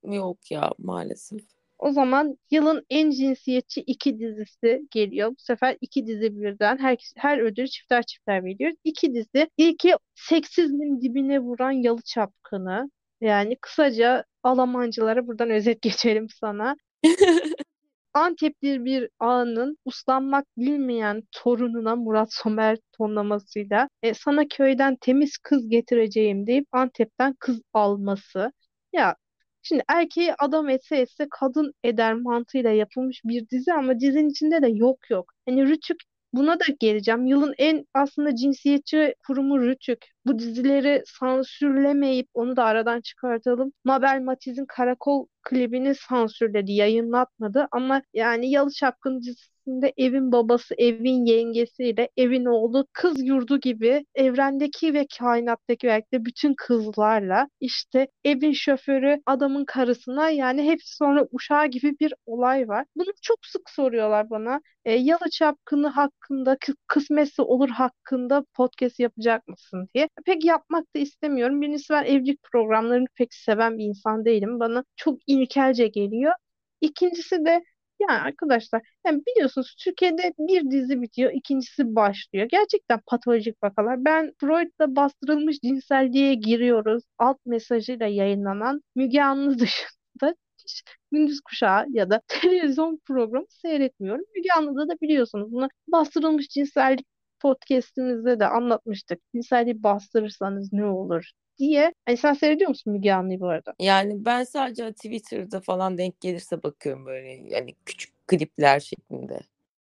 Yok 0.03 0.51
ya 0.51 0.71
maalesef. 0.77 1.41
O 1.79 1.91
zaman 1.91 2.37
yılın 2.51 2.85
en 2.89 3.11
cinsiyetçi 3.11 3.81
iki 3.81 4.19
dizisi 4.19 4.81
geliyor. 4.91 5.29
Bu 5.29 5.35
sefer 5.37 5.77
iki 5.81 6.07
dizi 6.07 6.41
birden. 6.41 6.77
Her, 6.77 6.97
her 7.17 7.37
ödülü 7.37 7.67
çifter 7.67 8.03
çifter 8.03 8.43
veriyoruz. 8.43 8.77
İki 8.83 9.13
dizi. 9.13 9.49
İlki 9.57 9.95
seksizmin 10.15 11.01
dibine 11.01 11.39
vuran 11.39 11.71
Yalı 11.71 12.01
Çapkını. 12.01 12.91
Yani 13.21 13.55
kısaca 13.61 14.23
Almancılara 14.43 15.27
buradan 15.27 15.49
özet 15.49 15.81
geçelim 15.81 16.27
sana. 16.29 16.75
Antepli 18.13 18.85
bir 18.85 19.09
ağanın 19.19 19.77
uslanmak 19.85 20.45
bilmeyen 20.57 21.23
torununa 21.31 21.95
Murat 21.95 22.33
Somer 22.33 22.77
tonlamasıyla 22.91 23.89
e, 24.03 24.13
sana 24.13 24.47
köyden 24.47 24.95
temiz 24.95 25.37
kız 25.37 25.69
getireceğim 25.69 26.47
deyip 26.47 26.67
Antep'ten 26.71 27.35
kız 27.39 27.61
alması. 27.73 28.51
Ya 28.93 29.15
şimdi 29.61 29.83
erkeği 29.87 30.33
adam 30.39 30.69
etse 30.69 30.97
etse 30.97 31.27
kadın 31.31 31.73
eder 31.83 32.13
mantığıyla 32.13 32.71
yapılmış 32.71 33.21
bir 33.25 33.49
dizi 33.49 33.73
ama 33.73 33.99
dizinin 33.99 34.29
içinde 34.29 34.61
de 34.61 34.67
yok 34.67 35.09
yok. 35.09 35.33
Hani 35.45 35.67
Rütük 35.67 35.97
Buna 36.33 36.59
da 36.59 36.63
geleceğim. 36.79 37.25
Yılın 37.25 37.53
en 37.57 37.85
aslında 37.93 38.35
cinsiyetçi 38.35 39.15
kurumu 39.27 39.59
Rütük. 39.61 40.05
Bu 40.25 40.39
dizileri 40.39 41.03
sansürlemeyip 41.05 42.29
onu 42.33 42.55
da 42.55 42.63
aradan 42.63 43.01
çıkartalım. 43.01 43.73
Mabel 43.83 44.21
Matiz'in 44.21 44.65
Karakol 44.65 45.27
klibini 45.43 45.95
sansürledi, 45.95 46.71
yayınlatmadı 46.71 47.67
ama 47.71 48.01
yani 48.13 48.51
Yalı 48.51 48.71
Çapkın 48.71 49.21
dizisinde 49.67 49.93
evin 49.97 50.31
babası, 50.31 50.75
evin 50.77 51.25
yengesiyle 51.25 52.09
evin 52.17 52.45
oğlu 52.45 52.87
kız 52.93 53.23
yurdu 53.27 53.59
gibi 53.59 54.05
evrendeki 54.15 54.93
ve 54.93 55.07
kainattaki 55.19 55.87
belki 55.87 56.11
de 56.13 56.25
bütün 56.25 56.53
kızlarla 56.57 57.47
işte 57.59 58.07
evin 58.25 58.53
şoförü 58.53 59.21
adamın 59.25 59.65
karısına 59.65 60.29
yani 60.29 60.63
hepsi 60.63 60.95
sonra 60.95 61.27
uşağı 61.31 61.67
gibi 61.67 61.99
bir 61.99 62.13
olay 62.25 62.67
var. 62.67 62.85
Bunu 62.95 63.09
çok 63.21 63.45
sık 63.45 63.69
soruyorlar 63.69 64.29
bana. 64.29 64.61
E, 64.85 64.91
Yalı 64.93 65.29
Çapkını 65.31 65.87
hakkında, 65.87 66.57
kısmetse 66.87 67.41
olur 67.41 67.69
hakkında 67.69 68.45
podcast 68.53 68.99
yapacak 68.99 69.47
mısın 69.47 69.89
diye. 69.95 70.09
Pek 70.25 70.45
yapmak 70.45 70.95
da 70.95 70.99
istemiyorum. 70.99 71.61
Birincisi 71.61 71.93
ben 71.93 72.03
evlilik 72.05 72.39
programlarını 72.51 73.05
pek 73.15 73.33
seven 73.33 73.77
bir 73.77 73.83
insan 73.85 74.25
değilim. 74.25 74.59
Bana 74.59 74.83
çok 74.95 75.19
ilkelce 75.27 75.87
geliyor. 75.87 76.33
İkincisi 76.81 77.45
de 77.45 77.63
yani 78.09 78.19
arkadaşlar 78.21 78.81
yani 79.05 79.21
biliyorsunuz 79.27 79.75
Türkiye'de 79.79 80.33
bir 80.39 80.71
dizi 80.71 81.01
bitiyor, 81.01 81.31
ikincisi 81.33 81.95
başlıyor. 81.95 82.47
Gerçekten 82.51 82.99
patolojik 83.07 83.63
vakalar. 83.63 84.05
Ben 84.05 84.33
Freud'da 84.39 84.95
bastırılmış 84.95 85.59
cinselliğe 85.59 86.33
giriyoruz. 86.33 87.03
Alt 87.17 87.37
mesajıyla 87.45 88.07
yayınlanan 88.07 88.81
Müge 88.95 89.21
Anlı 89.21 89.59
dışında 89.59 90.35
hiç 90.57 90.83
gündüz 91.11 91.41
kuşağı 91.41 91.85
ya 91.89 92.09
da 92.09 92.21
televizyon 92.27 92.99
programı 93.07 93.45
seyretmiyorum. 93.49 94.25
Müge 94.35 94.49
Anlı'da 94.57 94.87
da 94.89 94.93
biliyorsunuz 95.01 95.51
bunu 95.51 95.67
bastırılmış 95.87 96.47
cinsellik 96.49 97.07
podcast'imizde 97.39 98.39
de 98.39 98.47
anlatmıştık. 98.47 99.19
Cinselliği 99.35 99.83
bastırırsanız 99.83 100.73
ne 100.73 100.85
olur 100.85 101.31
diye. 101.57 101.93
Hani 102.05 102.17
sen 102.17 102.33
seyrediyor 102.33 102.69
musun 102.69 102.93
Müge 102.93 103.13
Anlı'yı 103.13 103.39
bu 103.39 103.47
arada? 103.47 103.73
Yani 103.79 104.25
ben 104.25 104.43
sadece 104.43 104.93
Twitter'da 104.93 105.61
falan 105.61 105.97
denk 105.97 106.21
gelirse 106.21 106.63
bakıyorum 106.63 107.05
böyle 107.05 107.29
yani 107.29 107.75
küçük 107.85 108.27
klipler 108.27 108.79
şeklinde. 108.79 109.39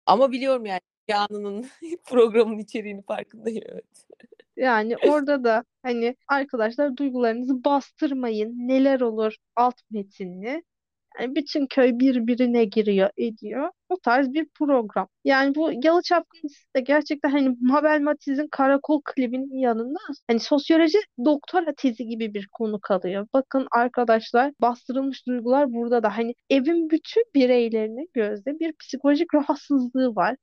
Ama 0.05 0.31
biliyorum 0.31 0.65
yani 0.65 0.81
Müge 1.07 1.17
Anlı'nın 1.17 1.67
programın 2.05 2.57
içeriğini 2.57 3.01
farkındayım 3.01 3.63
evet. 3.67 3.85
Yani 4.57 4.97
orada 4.97 5.43
da 5.43 5.63
hani 5.83 6.15
arkadaşlar 6.27 6.97
duygularınızı 6.97 7.63
bastırmayın. 7.63 8.67
Neler 8.67 9.01
olur 9.01 9.35
alt 9.55 9.75
metinli. 9.91 10.63
Yani 11.19 11.35
bütün 11.35 11.67
köy 11.67 11.99
birbirine 11.99 12.65
giriyor, 12.65 13.09
ediyor. 13.17 13.69
O 13.89 13.97
tarz 14.03 14.33
bir 14.33 14.47
program. 14.59 15.07
Yani 15.23 15.55
bu 15.55 15.71
Yalı 15.83 16.01
Çapkıncısı 16.01 16.65
da 16.75 16.79
gerçekten 16.79 17.29
hani 17.29 17.57
Mabel 17.61 18.01
Matiz'in 18.01 18.47
Karakol 18.47 19.01
klibinin 19.05 19.57
yanında 19.57 19.99
hani 20.27 20.39
sosyoloji 20.39 20.97
doktora 21.25 21.73
tezi 21.77 22.05
gibi 22.05 22.33
bir 22.33 22.47
konu 22.51 22.79
kalıyor. 22.81 23.27
Bakın 23.33 23.67
arkadaşlar 23.71 24.53
bastırılmış 24.61 25.27
duygular 25.27 25.73
burada 25.73 26.03
da 26.03 26.17
hani 26.17 26.35
evin 26.49 26.89
bütün 26.89 27.23
bireylerine 27.35 28.05
gözde 28.13 28.59
bir 28.59 28.73
psikolojik 28.73 29.33
rahatsızlığı 29.35 30.15
var 30.15 30.35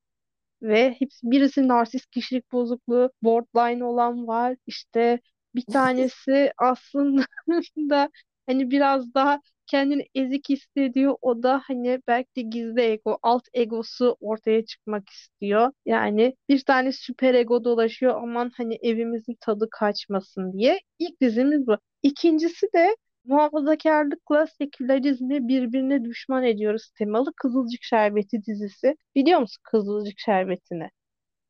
ve 0.63 0.91
hepsi 0.99 1.31
birisi 1.31 1.69
narsist 1.69 2.11
kişilik 2.11 2.53
bozukluğu, 2.53 3.11
borderline 3.23 3.85
olan 3.85 4.27
var. 4.27 4.57
İşte 4.67 5.21
bir 5.55 5.65
tanesi 5.73 6.53
aslında 6.59 7.25
hani 8.47 8.71
biraz 8.71 9.15
daha 9.15 9.41
kendini 9.67 10.07
ezik 10.15 10.49
hissediyor. 10.49 11.17
O 11.23 11.43
da 11.43 11.63
hani 11.67 12.01
belki 12.07 12.29
de 12.37 12.43
gizli 12.43 12.81
ego, 12.83 13.19
alt 13.23 13.43
egosu 13.55 14.17
ortaya 14.21 14.65
çıkmak 14.67 15.09
istiyor. 15.09 15.73
Yani 15.87 16.37
bir 16.49 16.65
tane 16.65 16.93
süper 16.93 17.35
ego 17.35 17.65
dolaşıyor 17.65 18.15
aman 18.23 18.51
hani 18.57 18.79
evimizin 18.83 19.37
tadı 19.41 19.69
kaçmasın 19.71 20.53
diye. 20.53 20.81
İlk 20.99 21.21
dizimiz 21.21 21.67
bu. 21.67 21.77
İkincisi 22.03 22.67
de 22.75 22.97
muhafazakarlıkla 23.25 24.47
sekülerizmi 24.47 25.49
birbirine 25.49 26.05
düşman 26.05 26.45
ediyoruz 26.45 26.91
temalı 26.99 27.33
Kızılcık 27.37 27.83
Şerbeti 27.83 28.45
dizisi. 28.45 28.97
Biliyor 29.15 29.41
musun 29.41 29.61
Kızılcık 29.65 30.19
Şerbeti'ni? 30.19 30.91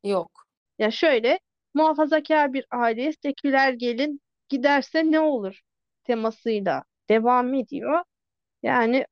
Yok. 0.04 0.30
Ya 0.78 0.90
şöyle 0.90 1.40
muhafazakar 1.74 2.52
bir 2.52 2.66
aileye 2.70 3.12
seküler 3.12 3.72
gelin 3.72 4.20
giderse 4.48 5.10
ne 5.10 5.20
olur 5.20 5.60
temasıyla 6.04 6.84
devam 7.10 7.54
ediyor. 7.54 8.02
Yani 8.62 9.06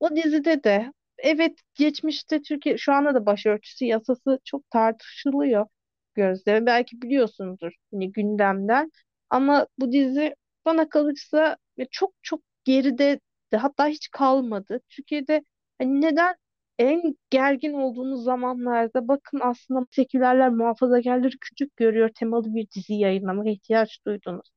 o 0.00 0.16
dizide 0.16 0.64
de 0.64 0.92
evet 1.18 1.60
geçmişte 1.74 2.42
Türkiye 2.42 2.78
şu 2.78 2.92
anda 2.92 3.14
da 3.14 3.26
başörtüsü 3.26 3.84
yasası 3.84 4.40
çok 4.44 4.70
tartışılıyor 4.70 5.66
Gözde. 6.14 6.66
Belki 6.66 7.02
biliyorsundur 7.02 7.72
hani 7.92 8.12
gündemden. 8.12 8.92
Ama 9.30 9.66
bu 9.78 9.92
dizi 9.92 10.34
bana 10.64 10.88
kalırsa 10.88 11.56
çok 11.90 12.14
çok 12.22 12.40
geride 12.64 13.20
de 13.52 13.56
hatta 13.56 13.86
hiç 13.86 14.08
kalmadı. 14.10 14.80
Türkiye'de 14.88 15.42
hani 15.78 16.00
neden 16.00 16.34
en 16.78 17.16
gergin 17.30 17.72
olduğunuz 17.72 18.24
zamanlarda 18.24 19.08
bakın 19.08 19.40
aslında 19.42 19.86
sekülerler 19.90 20.50
muhafazakarları 20.50 21.36
küçük 21.40 21.76
görüyor 21.76 22.10
temalı 22.14 22.54
bir 22.54 22.70
dizi 22.70 22.94
yayınlamaya 22.94 23.52
ihtiyaç 23.52 24.04
duydunuz. 24.06 24.50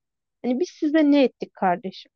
Hani 0.43 0.60
biz 0.60 0.69
size 0.69 1.12
ne 1.12 1.23
ettik 1.23 1.54
kardeşim? 1.54 2.12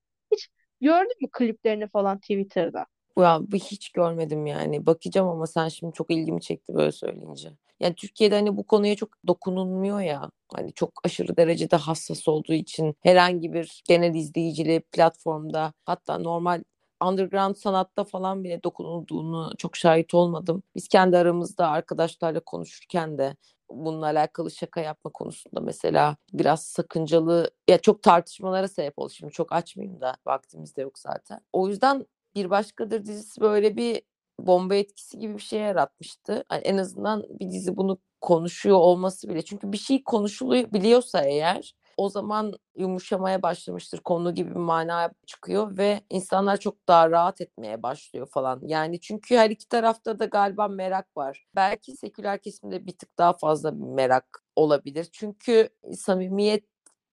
Gördün 0.84 1.22
mü 1.22 1.28
kliplerini 1.32 1.88
falan 1.88 2.20
Twitter'da? 2.20 2.86
Ya 3.18 3.42
hiç 3.54 3.90
görmedim 3.90 4.46
yani. 4.46 4.86
Bakacağım 4.86 5.28
ama 5.28 5.48
sen 5.48 5.68
şimdi 5.68 5.94
çok 5.94 6.12
ilgimi 6.12 6.42
çekti 6.42 6.74
böyle 6.74 6.92
söyleyince. 6.92 7.52
Yani 7.80 7.96
Türkiye'de 7.96 8.36
hani 8.36 8.58
bu 8.58 8.64
konuya 8.64 8.96
çok 8.96 9.10
dokunulmuyor 9.28 10.02
ya. 10.02 10.30
Hani 10.54 10.74
çok 10.74 10.92
aşırı 11.04 11.38
derecede 11.38 11.76
hassas 11.76 12.28
olduğu 12.28 12.54
için 12.54 12.96
herhangi 13.02 13.54
bir 13.54 13.84
genel 13.88 14.16
izleyicili 14.16 14.80
platformda 14.92 15.74
hatta 15.86 16.18
normal 16.18 16.64
underground 17.04 17.56
sanatta 17.56 18.04
falan 18.04 18.44
bile 18.44 18.64
dokunulduğunu 18.64 19.52
çok 19.58 19.76
şahit 19.76 20.14
olmadım. 20.14 20.64
Biz 20.76 20.88
kendi 20.88 21.18
aramızda 21.18 21.68
arkadaşlarla 21.68 22.40
konuşurken 22.40 23.18
de 23.18 23.36
bununla 23.70 24.06
alakalı 24.06 24.52
şaka 24.52 24.82
yapma 24.82 25.12
konusunda 25.12 25.60
mesela 25.60 26.18
biraz 26.34 26.64
sakıncalı 26.66 27.52
ya 27.70 27.78
çok 27.78 28.04
tartışmalara 28.04 28.68
sebep 28.68 29.00
oldu. 29.00 29.10
Şimdi 29.10 29.34
çok 29.34 29.54
açmayayım 29.54 30.02
da 30.02 30.16
vaktimiz 30.26 30.76
de 30.76 30.82
yok 30.82 31.00
zaten. 31.00 31.40
O 31.54 31.68
yüzden 31.68 32.06
bir 32.36 32.50
başkadır 32.50 33.06
dizisi 33.06 33.42
böyle 33.42 33.78
bir 33.78 34.02
bomba 34.40 34.76
etkisi 34.76 35.20
gibi 35.20 35.34
bir 35.38 35.42
şey 35.42 35.60
yaratmıştı. 35.60 36.44
Yani 36.52 36.62
en 36.62 36.78
azından 36.78 37.24
bir 37.40 37.52
dizi 37.52 37.78
bunu 37.78 37.98
konuşuyor 38.22 38.78
olması 38.78 39.30
bile. 39.30 39.42
Çünkü 39.42 39.72
bir 39.72 39.78
şey 39.78 40.04
konuşuluyor 40.04 40.74
biliyorsa 40.74 41.22
eğer 41.22 41.76
o 41.98 42.10
zaman 42.10 42.54
yumuşamaya 42.78 43.42
başlamıştır. 43.42 44.00
Konu 44.00 44.36
gibi 44.36 44.50
bir 44.50 44.56
mana 44.56 45.12
çıkıyor 45.28 45.78
ve 45.78 46.02
insanlar 46.10 46.58
çok 46.58 46.88
daha 46.88 47.12
rahat 47.12 47.42
etmeye 47.42 47.84
başlıyor 47.84 48.28
falan. 48.32 48.60
Yani 48.64 49.00
çünkü 49.00 49.36
her 49.38 49.50
iki 49.50 49.70
tarafta 49.70 50.20
da 50.20 50.26
galiba 50.26 50.68
merak 50.68 51.18
var. 51.18 51.46
Belki 51.56 51.96
seküler 51.98 52.42
kesimde 52.42 52.86
bir 52.86 52.98
tık 52.98 53.18
daha 53.18 53.34
fazla 53.34 53.72
merak 53.72 54.44
olabilir. 54.56 55.10
Çünkü 55.12 55.70
samimiyet 55.98 56.64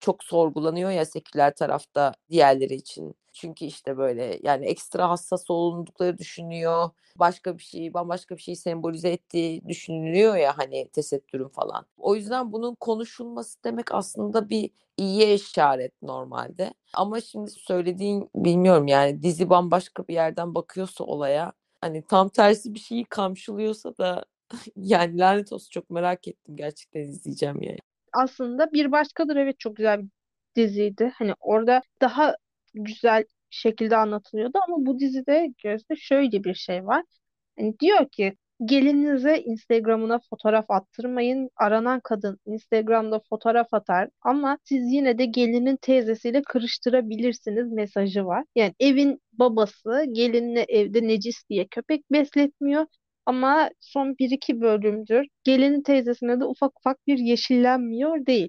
çok 0.00 0.24
sorgulanıyor 0.24 0.90
ya 0.90 1.04
seküler 1.04 1.54
tarafta 1.54 2.14
diğerleri 2.30 2.74
için. 2.74 3.14
Çünkü 3.32 3.64
işte 3.64 3.96
böyle 3.96 4.38
yani 4.42 4.66
ekstra 4.66 5.10
hassas 5.10 5.50
olundukları 5.50 6.18
düşünüyor. 6.18 6.90
Başka 7.16 7.58
bir 7.58 7.62
şey, 7.62 7.94
bambaşka 7.94 8.36
bir 8.36 8.42
şeyi 8.42 8.56
sembolize 8.56 9.08
ettiği 9.10 9.68
düşünülüyor 9.68 10.36
ya 10.36 10.58
hani 10.58 10.88
tesettürün 10.88 11.48
falan. 11.48 11.86
O 11.96 12.14
yüzden 12.16 12.52
bunun 12.52 12.74
konuşulması 12.74 13.64
demek 13.64 13.94
aslında 13.94 14.48
bir 14.50 14.70
iyiye 14.96 15.34
işaret 15.34 16.02
normalde. 16.02 16.74
Ama 16.94 17.20
şimdi 17.20 17.50
söylediğin 17.50 18.30
bilmiyorum 18.34 18.86
yani 18.86 19.22
dizi 19.22 19.50
bambaşka 19.50 20.08
bir 20.08 20.14
yerden 20.14 20.54
bakıyorsa 20.54 21.04
olaya 21.04 21.52
hani 21.80 22.02
tam 22.02 22.28
tersi 22.28 22.74
bir 22.74 22.80
şeyi 22.80 23.04
kamçılıyorsa 23.04 23.96
da 23.98 24.24
yani 24.76 25.18
lanet 25.18 25.52
olsun 25.52 25.70
çok 25.70 25.90
merak 25.90 26.28
ettim 26.28 26.56
gerçekten 26.56 27.00
izleyeceğim 27.00 27.62
yani 27.62 27.78
aslında 28.12 28.72
Bir 28.72 28.92
Başkadır 28.92 29.36
evet 29.36 29.60
çok 29.60 29.76
güzel 29.76 30.02
bir 30.02 30.08
diziydi. 30.56 31.12
Hani 31.14 31.34
orada 31.40 31.82
daha 32.00 32.36
güzel 32.74 33.24
şekilde 33.50 33.96
anlatılıyordu 33.96 34.58
ama 34.68 34.76
bu 34.86 34.98
dizide 34.98 35.48
Gözde 35.62 35.96
şöyle 35.96 36.44
bir 36.44 36.54
şey 36.54 36.86
var. 36.86 37.04
Hani 37.58 37.78
diyor 37.80 38.08
ki 38.08 38.36
gelinize 38.64 39.38
Instagram'ına 39.38 40.20
fotoğraf 40.30 40.70
attırmayın. 40.70 41.50
Aranan 41.56 42.00
kadın 42.04 42.38
Instagram'da 42.46 43.20
fotoğraf 43.30 43.74
atar 43.74 44.08
ama 44.22 44.58
siz 44.64 44.92
yine 44.92 45.18
de 45.18 45.24
gelinin 45.24 45.76
teyzesiyle 45.76 46.42
kırıştırabilirsiniz 46.42 47.72
mesajı 47.72 48.26
var. 48.26 48.44
Yani 48.54 48.74
evin 48.80 49.20
babası 49.32 50.04
gelinine 50.12 50.64
evde 50.68 51.08
necis 51.08 51.48
diye 51.50 51.66
köpek 51.66 52.10
besletmiyor 52.12 52.86
ama 53.26 53.70
son 53.80 54.18
bir 54.18 54.30
iki 54.30 54.60
bölümdür 54.60 55.26
gelinin 55.44 55.82
teyzesine 55.82 56.40
de 56.40 56.44
ufak 56.44 56.78
ufak 56.80 57.06
bir 57.06 57.18
yeşillenmiyor 57.18 58.26
değil. 58.26 58.48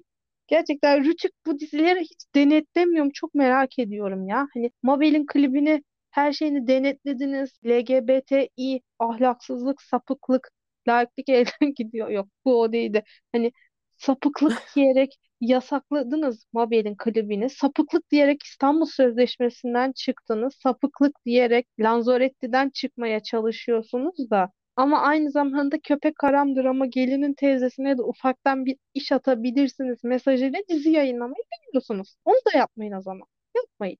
Gerçekten 0.52 1.04
Rütük 1.04 1.32
bu 1.46 1.58
dizileri 1.60 2.00
hiç 2.00 2.20
denetlemiyorum. 2.34 3.10
Çok 3.10 3.34
merak 3.34 3.78
ediyorum 3.78 4.28
ya. 4.28 4.48
Hani 4.54 4.70
Mabel'in 4.82 5.26
klibini 5.26 5.82
her 6.10 6.32
şeyini 6.32 6.66
denetlediniz. 6.66 7.50
LGBTİ, 7.66 8.82
ahlaksızlık, 8.98 9.82
sapıklık, 9.82 10.50
laiklik 10.88 11.28
elden 11.28 11.74
gidiyor. 11.76 12.08
Yok 12.08 12.28
bu 12.44 12.60
o 12.60 12.72
değildi. 12.72 13.04
Hani 13.32 13.52
sapıklık 13.96 14.62
diyerek 14.76 15.16
yasakladınız 15.40 16.46
Mabel'in 16.52 16.96
klibini. 16.96 17.50
Sapıklık 17.50 18.10
diyerek 18.10 18.42
İstanbul 18.42 18.86
Sözleşmesi'nden 18.86 19.92
çıktınız. 19.92 20.54
Sapıklık 20.62 21.24
diyerek 21.26 21.68
Lanzarote'den 21.80 22.70
çıkmaya 22.70 23.22
çalışıyorsunuz 23.22 24.30
da 24.30 24.52
ama 24.82 25.00
aynı 25.00 25.30
zamanda 25.30 25.78
köpek 25.80 26.16
karamdır 26.16 26.64
ama 26.64 26.86
gelinin 26.86 27.34
teyzesine 27.34 27.98
de 27.98 28.02
ufaktan 28.02 28.66
bir 28.66 28.76
iş 28.94 29.12
atabilirsiniz 29.12 30.04
mesajıyla 30.04 30.60
dizi 30.68 30.90
yayınlamayı 30.90 31.44
biliyorsunuz. 31.68 32.16
Onu 32.24 32.36
da 32.54 32.58
yapmayın 32.58 32.92
o 32.92 33.00
zaman. 33.00 33.26
Yapmayın. 33.56 33.98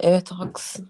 Evet 0.00 0.30
haklısın. 0.30 0.88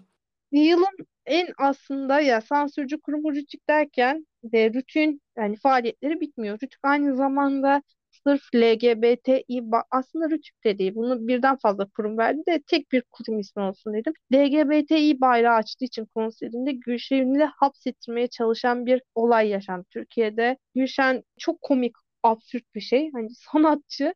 Yılın 0.51 0.97
en 1.25 1.47
aslında 1.57 2.21
ya 2.21 2.41
sansürcü 2.41 2.99
Rütük 3.35 3.69
derken 3.69 4.27
de 4.43 4.69
Rütük'ün 4.69 5.21
yani 5.37 5.55
faaliyetleri 5.55 6.21
bitmiyor. 6.21 6.55
Rütük 6.63 6.79
aynı 6.83 7.15
zamanda 7.15 7.83
sırf 8.27 8.41
LGBTİ 8.55 9.63
aslında 9.91 10.29
Rütük 10.29 10.63
de. 10.63 10.95
Bunu 10.95 11.27
birden 11.27 11.57
fazla 11.57 11.85
kurum 11.89 12.17
verdi 12.17 12.41
de 12.47 12.61
tek 12.67 12.91
bir 12.91 13.03
kurum 13.11 13.39
ismi 13.39 13.63
olsun 13.63 13.93
dedim. 13.93 14.13
LGBTİ 14.33 15.21
bayrağı 15.21 15.55
açtığı 15.55 15.85
için 15.85 16.05
konserinde 16.05 16.71
Gülşen'i 16.71 17.43
hapsettirmeye 17.43 18.27
çalışan 18.27 18.85
bir 18.85 19.01
olay 19.15 19.47
yaşandı 19.49 19.85
Türkiye'de. 19.89 20.57
Gülşen 20.75 21.23
çok 21.39 21.61
komik, 21.61 21.95
absürt 22.23 22.75
bir 22.75 22.81
şey. 22.81 23.11
Hani 23.11 23.29
sanatçı 23.51 24.13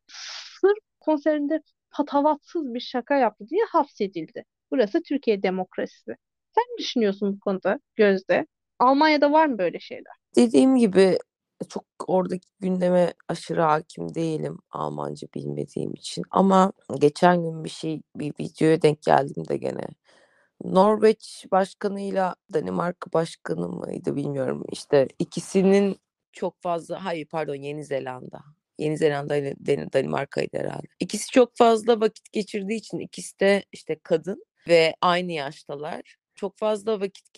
sırf 0.60 0.78
konserinde 1.00 1.62
patavatsız 1.90 2.74
bir 2.74 2.80
şaka 2.80 3.16
yaptı 3.16 3.48
diye 3.48 3.64
hapsedildi. 3.70 4.44
Burası 4.70 5.02
Türkiye 5.02 5.42
demokrasisi. 5.42 6.16
Sen 6.54 6.64
ne 6.72 6.78
düşünüyorsun 6.78 7.32
bu 7.34 7.40
konuda 7.40 7.80
Gözde? 7.96 8.46
Almanya'da 8.78 9.32
var 9.32 9.46
mı 9.46 9.58
böyle 9.58 9.80
şeyler? 9.80 10.14
Dediğim 10.36 10.76
gibi 10.76 11.18
çok 11.68 11.84
oradaki 12.06 12.48
gündeme 12.60 13.14
aşırı 13.28 13.62
hakim 13.62 14.14
değilim 14.14 14.58
Almanca 14.70 15.28
bilmediğim 15.34 15.94
için. 15.94 16.24
Ama 16.30 16.72
geçen 16.98 17.42
gün 17.42 17.64
bir 17.64 17.70
şey 17.70 18.02
bir 18.16 18.32
videoya 18.40 18.82
denk 18.82 19.02
geldim 19.02 19.48
de 19.48 19.56
gene. 19.56 19.86
Norveç 20.64 21.46
başkanıyla 21.52 22.34
Danimarka 22.54 23.12
başkanı 23.12 23.68
mıydı 23.68 24.16
bilmiyorum. 24.16 24.64
İşte 24.72 25.08
ikisinin 25.18 25.96
çok 26.32 26.62
fazla 26.62 27.04
hayır 27.04 27.26
pardon 27.26 27.54
Yeni 27.54 27.84
Zelanda. 27.84 28.40
Yeni 28.78 28.98
Zelanda 28.98 29.36
ile 29.36 29.54
Danimarka'ydı 29.92 30.58
herhalde. 30.58 30.86
İkisi 31.00 31.30
çok 31.30 31.56
fazla 31.56 32.00
vakit 32.00 32.32
geçirdiği 32.32 32.76
için 32.76 32.98
ikisi 32.98 33.40
de 33.40 33.64
işte 33.72 33.98
kadın 34.02 34.44
ve 34.68 34.94
aynı 35.00 35.32
yaştalar 35.32 36.16
çok 36.34 36.58
fazla 36.58 37.00
vakit 37.00 37.32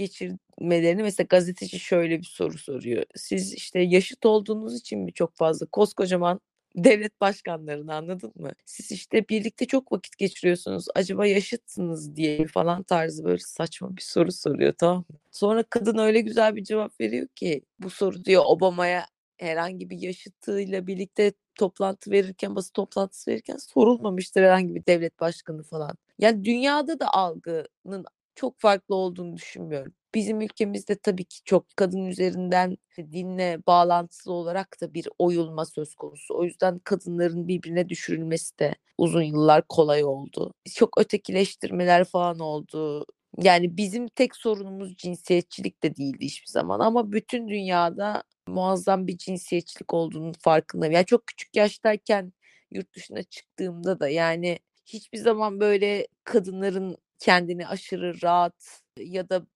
geçirmelerini 0.59 1.03
mesela 1.03 1.27
gazeteci 1.31 1.79
şöyle 1.79 2.19
bir 2.19 2.25
soru 2.27 2.59
soruyor. 2.59 3.05
Siz 3.14 3.55
işte 3.55 3.81
yaşıt 3.81 4.27
olduğunuz 4.27 4.81
için 4.81 4.99
mi 5.01 5.12
çok 5.12 5.37
fazla 5.37 5.66
koskocaman 5.66 6.40
devlet 6.77 7.21
başkanlarını 7.21 7.95
anladın 7.95 8.33
mı? 8.37 8.51
Siz 8.66 8.92
işte 8.92 9.29
birlikte 9.29 9.66
çok 9.66 9.92
vakit 9.92 10.19
geçiriyorsunuz. 10.19 10.87
Acaba 10.95 11.27
yaşıtsınız 11.27 12.16
diye 12.16 12.47
falan 12.47 12.83
tarzı 12.83 13.25
böyle 13.25 13.38
saçma 13.38 13.97
bir 13.97 14.03
soru 14.03 14.33
soruyor 14.33 14.75
tamam 14.79 15.05
mı? 15.11 15.16
Sonra 15.31 15.62
kadın 15.62 15.99
öyle 15.99 16.21
güzel 16.21 16.57
bir 16.57 16.64
cevap 16.64 17.01
veriyor 17.01 17.29
ki 17.29 17.62
bu 17.79 17.90
soru 17.90 18.25
diyor 18.25 18.42
Obama'ya 18.47 19.07
herhangi 19.38 19.90
bir 19.90 19.99
yaşıtıyla 19.99 20.87
birlikte 20.87 21.33
toplantı 21.55 22.11
verirken, 22.11 22.55
basın 22.55 22.73
toplantısı 22.73 23.31
verirken 23.31 23.57
sorulmamıştır 23.57 24.42
herhangi 24.42 24.75
bir 24.75 24.87
devlet 24.87 25.21
başkanı 25.21 25.62
falan. 25.62 25.97
Yani 26.19 26.45
dünyada 26.45 27.01
da 27.01 27.09
algının 27.14 28.05
çok 28.35 28.61
farklı 28.61 28.95
olduğunu 28.95 29.37
düşünmüyorum. 29.37 29.92
Bizim 30.14 30.40
ülkemizde 30.40 30.97
tabii 30.99 31.25
ki 31.25 31.38
çok 31.45 31.77
kadın 31.77 32.07
üzerinden 32.07 32.77
dinle 32.99 33.59
bağlantısı 33.66 34.33
olarak 34.33 34.81
da 34.81 34.95
bir 34.95 35.09
oyulma 35.19 35.64
söz 35.64 35.95
konusu. 35.95 36.35
O 36.38 36.45
yüzden 36.45 36.79
kadınların 36.79 37.49
birbirine 37.49 37.88
düşürülmesi 37.88 38.59
de 38.59 38.75
uzun 38.99 39.23
yıllar 39.23 39.62
kolay 39.69 40.05
oldu. 40.05 40.53
Çok 40.75 41.01
ötekileştirmeler 41.01 42.05
falan 42.05 42.38
oldu. 42.38 43.07
Yani 43.42 43.77
bizim 43.77 44.09
tek 44.09 44.37
sorunumuz 44.37 44.97
cinsiyetçilik 44.97 45.83
de 45.83 45.97
değildi 45.97 46.25
hiçbir 46.25 46.51
zaman 46.51 46.81
ama 46.81 47.12
bütün 47.12 47.49
dünyada 47.49 48.23
muazzam 48.49 49.07
bir 49.07 49.19
cinsiyetçilik 49.19 49.95
olduğunun 49.95 50.33
farkındayım. 50.33 50.95
Yani 50.95 51.07
çok 51.07 51.27
küçük 51.27 51.57
yaştayken 51.57 52.33
yurt 52.71 52.95
dışına 52.95 53.23
çıktığımda 53.23 54.01
da 54.01 54.09
yani 54.09 54.59
hiçbir 54.87 55.19
zaman 55.19 55.61
böyle 55.61 56.07
kadınların 56.25 56.97
kendini 57.19 57.66
aşırı 57.66 58.23
rahat 58.23 58.83
ya 58.99 59.29
da 59.29 59.47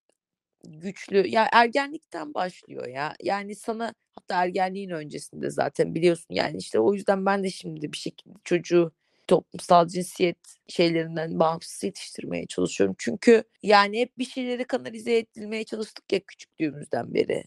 güçlü 0.68 1.28
ya 1.28 1.48
ergenlikten 1.52 2.34
başlıyor 2.34 2.86
ya. 2.88 3.14
Yani 3.22 3.54
sana 3.56 3.94
hatta 4.14 4.44
ergenliğin 4.44 4.90
öncesinde 4.90 5.50
zaten 5.50 5.94
biliyorsun 5.94 6.34
yani 6.34 6.56
işte 6.56 6.80
o 6.80 6.94
yüzden 6.94 7.26
ben 7.26 7.44
de 7.44 7.50
şimdi 7.50 7.92
bir 7.92 7.98
şekilde 7.98 8.34
çocuğu 8.44 8.92
toplumsal 9.26 9.88
cinsiyet 9.88 10.38
şeylerinden 10.68 11.40
bağımsız 11.40 11.84
yetiştirmeye 11.84 12.46
çalışıyorum. 12.46 12.96
Çünkü 12.98 13.44
yani 13.62 14.00
hep 14.00 14.18
bir 14.18 14.24
şeyleri 14.24 14.64
kanalize 14.64 15.18
edilmeye 15.18 15.64
çalıştık 15.64 16.12
ya 16.12 16.20
küçüklüğümüzden 16.20 17.14
beri. 17.14 17.44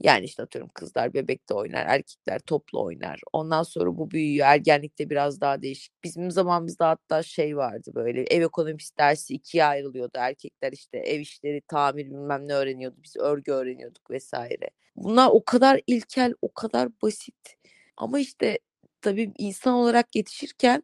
Yani 0.00 0.24
işte 0.24 0.42
atıyorum 0.42 0.70
kızlar 0.74 1.14
bebekte 1.14 1.54
oynar, 1.54 1.86
erkekler 1.86 2.38
toplu 2.38 2.82
oynar. 2.84 3.20
Ondan 3.32 3.62
sonra 3.62 3.98
bu 3.98 4.10
büyüyor. 4.10 4.46
Ergenlikte 4.46 5.10
biraz 5.10 5.40
daha 5.40 5.62
değişik. 5.62 6.04
Bizim 6.04 6.30
zamanımızda 6.30 6.88
hatta 6.88 7.22
şey 7.22 7.56
vardı 7.56 7.90
böyle 7.94 8.22
ev 8.22 8.42
ekonomisi 8.42 8.98
dersi 8.98 9.34
ikiye 9.34 9.64
ayrılıyordu. 9.64 10.12
Erkekler 10.18 10.72
işte 10.72 10.98
ev 10.98 11.20
işleri, 11.20 11.60
tamir 11.68 12.06
bilmem 12.06 12.48
ne 12.48 12.54
öğreniyordu. 12.54 12.96
Biz 13.04 13.16
örgü 13.16 13.52
öğreniyorduk 13.52 14.10
vesaire. 14.10 14.70
Bunlar 14.96 15.28
o 15.32 15.44
kadar 15.44 15.80
ilkel, 15.86 16.34
o 16.42 16.52
kadar 16.54 16.88
basit. 17.02 17.56
Ama 17.96 18.18
işte 18.18 18.58
tabii 19.00 19.32
insan 19.38 19.74
olarak 19.74 20.16
yetişirken 20.16 20.82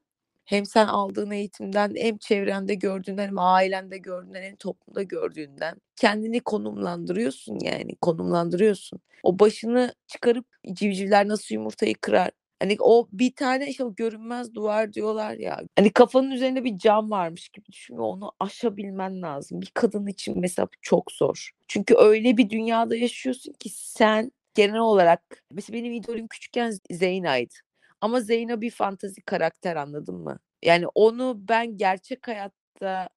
hem 0.53 0.67
sen 0.67 0.87
aldığın 0.87 1.31
eğitimden 1.31 1.95
hem 1.97 2.19
çevrende 2.19 2.75
gördüğünden 2.75 3.27
hem 3.29 3.39
ailende 3.39 3.99
gördüğünden 3.99 4.43
hem 4.43 4.57
toplumda 4.57 5.03
gördüğünden 5.03 5.75
kendini 5.97 6.41
konumlandırıyorsun 6.41 7.59
yani 7.63 7.97
konumlandırıyorsun. 8.01 9.01
O 9.23 9.39
başını 9.39 9.95
çıkarıp 10.07 10.47
civcivler 10.73 11.29
nasıl 11.29 11.55
yumurtayı 11.55 11.95
kırar 12.01 12.31
Hani 12.63 12.77
o 12.81 13.09
bir 13.13 13.35
tane 13.35 13.69
işte 13.69 13.85
o 13.85 13.95
görünmez 13.95 14.55
duvar 14.55 14.93
diyorlar 14.93 15.35
ya. 15.35 15.61
Hani 15.77 15.91
kafanın 15.93 16.31
üzerinde 16.31 16.65
bir 16.65 16.79
cam 16.79 17.11
varmış 17.11 17.49
gibi 17.49 17.67
düşün 17.73 17.97
onu 17.97 18.33
aşabilmen 18.41 19.23
lazım. 19.23 19.61
Bir 19.61 19.71
kadın 19.75 20.07
için 20.07 20.41
mesela 20.41 20.69
çok 20.83 21.13
zor. 21.13 21.51
Çünkü 21.69 21.95
öyle 21.99 22.37
bir 22.37 22.51
dünyada 22.51 22.97
yaşıyorsun 22.97 23.53
ki 23.53 23.69
sen 23.69 24.33
genel 24.55 24.79
olarak 24.79 25.23
mesela 25.51 25.79
benim 25.79 25.93
idolüm 25.93 26.29
küçükken 26.29 26.73
Zeyna'ydı. 26.91 27.55
Ama 28.03 28.23
Zeyno 28.23 28.63
bir 28.63 28.73
fantazi 28.73 29.23
karakter 29.23 29.77
anladın 29.77 30.17
mı? 30.17 30.41
Yani 30.65 30.87
onu 30.97 31.37
ben 31.51 31.79
gerçek 31.79 32.29
hayatta 32.29 33.11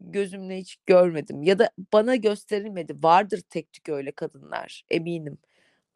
gözümle 0.00 0.58
hiç 0.58 0.76
görmedim 0.86 1.42
ya 1.42 1.60
da 1.60 1.70
bana 1.94 2.16
gösterilmedi. 2.16 2.94
Vardır 3.04 3.42
tek 3.50 3.72
tük 3.74 3.90
öyle 3.90 4.12
kadınlar 4.12 4.84
eminim. 4.90 5.38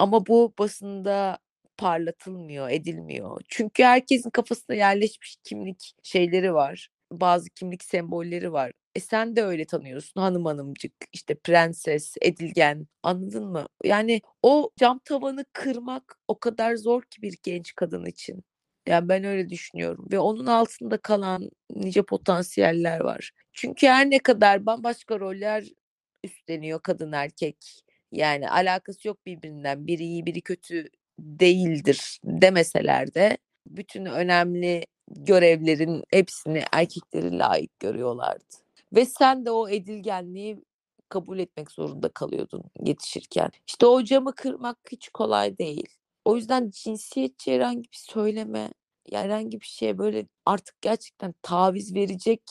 Ama 0.00 0.26
bu 0.26 0.54
basında 0.60 1.38
parlatılmıyor, 1.78 2.70
edilmiyor. 2.70 3.42
Çünkü 3.48 3.84
herkesin 3.84 4.30
kafasında 4.30 4.74
yerleşmiş 4.76 5.36
kimlik 5.44 5.94
şeyleri 6.04 6.54
var. 6.54 6.88
Bazı 7.12 7.50
kimlik 7.50 7.84
sembolleri 7.84 8.52
var. 8.52 8.72
E 8.94 9.00
sen 9.00 9.36
de 9.36 9.42
öyle 9.44 9.64
tanıyorsun 9.64 10.20
hanım 10.20 10.44
hanımcık, 10.46 10.92
işte 11.12 11.34
prenses, 11.34 12.14
edilgen 12.22 12.86
anladın 13.02 13.44
mı? 13.46 13.66
Yani 13.84 14.20
o 14.42 14.70
cam 14.78 14.98
tavanı 15.04 15.44
kırmak 15.52 16.18
o 16.28 16.38
kadar 16.38 16.76
zor 16.76 17.02
ki 17.02 17.22
bir 17.22 17.38
genç 17.42 17.74
kadın 17.74 18.04
için. 18.06 18.44
Yani 18.88 19.08
ben 19.08 19.24
öyle 19.24 19.48
düşünüyorum 19.50 20.06
ve 20.12 20.18
onun 20.18 20.46
altında 20.46 20.96
kalan 20.98 21.50
nice 21.70 22.02
potansiyeller 22.02 23.00
var. 23.00 23.30
Çünkü 23.52 23.86
her 23.86 24.10
ne 24.10 24.18
kadar 24.18 24.66
bambaşka 24.66 25.20
roller 25.20 25.64
üstleniyor 26.24 26.80
kadın 26.82 27.12
erkek. 27.12 27.56
Yani 28.12 28.50
alakası 28.50 29.08
yok 29.08 29.26
birbirinden. 29.26 29.86
Biri 29.86 30.02
iyi, 30.04 30.26
biri 30.26 30.40
kötü 30.42 30.88
değildir 31.20 32.18
demeseler 32.24 33.14
de 33.14 33.38
bütün 33.66 34.04
önemli 34.06 34.84
görevlerin 35.10 36.04
hepsini 36.10 36.62
erkekleri 36.72 37.38
layık 37.38 37.78
görüyorlardı. 37.80 38.63
Ve 38.94 39.06
sen 39.06 39.46
de 39.46 39.50
o 39.50 39.68
edilgenliği 39.68 40.64
kabul 41.08 41.38
etmek 41.38 41.70
zorunda 41.70 42.08
kalıyordun 42.08 42.62
yetişirken. 42.84 43.50
İşte 43.66 43.86
o 43.86 44.04
camı 44.04 44.34
kırmak 44.34 44.78
hiç 44.92 45.08
kolay 45.08 45.58
değil. 45.58 45.86
O 46.24 46.36
yüzden 46.36 46.70
cinsiyetçi 46.70 47.52
herhangi 47.54 47.82
bir 47.82 47.98
söyleme, 47.98 48.72
herhangi 49.12 49.60
bir 49.60 49.66
şeye 49.66 49.98
böyle 49.98 50.26
artık 50.46 50.80
gerçekten 50.82 51.34
taviz 51.42 51.94
verecek 51.94 52.42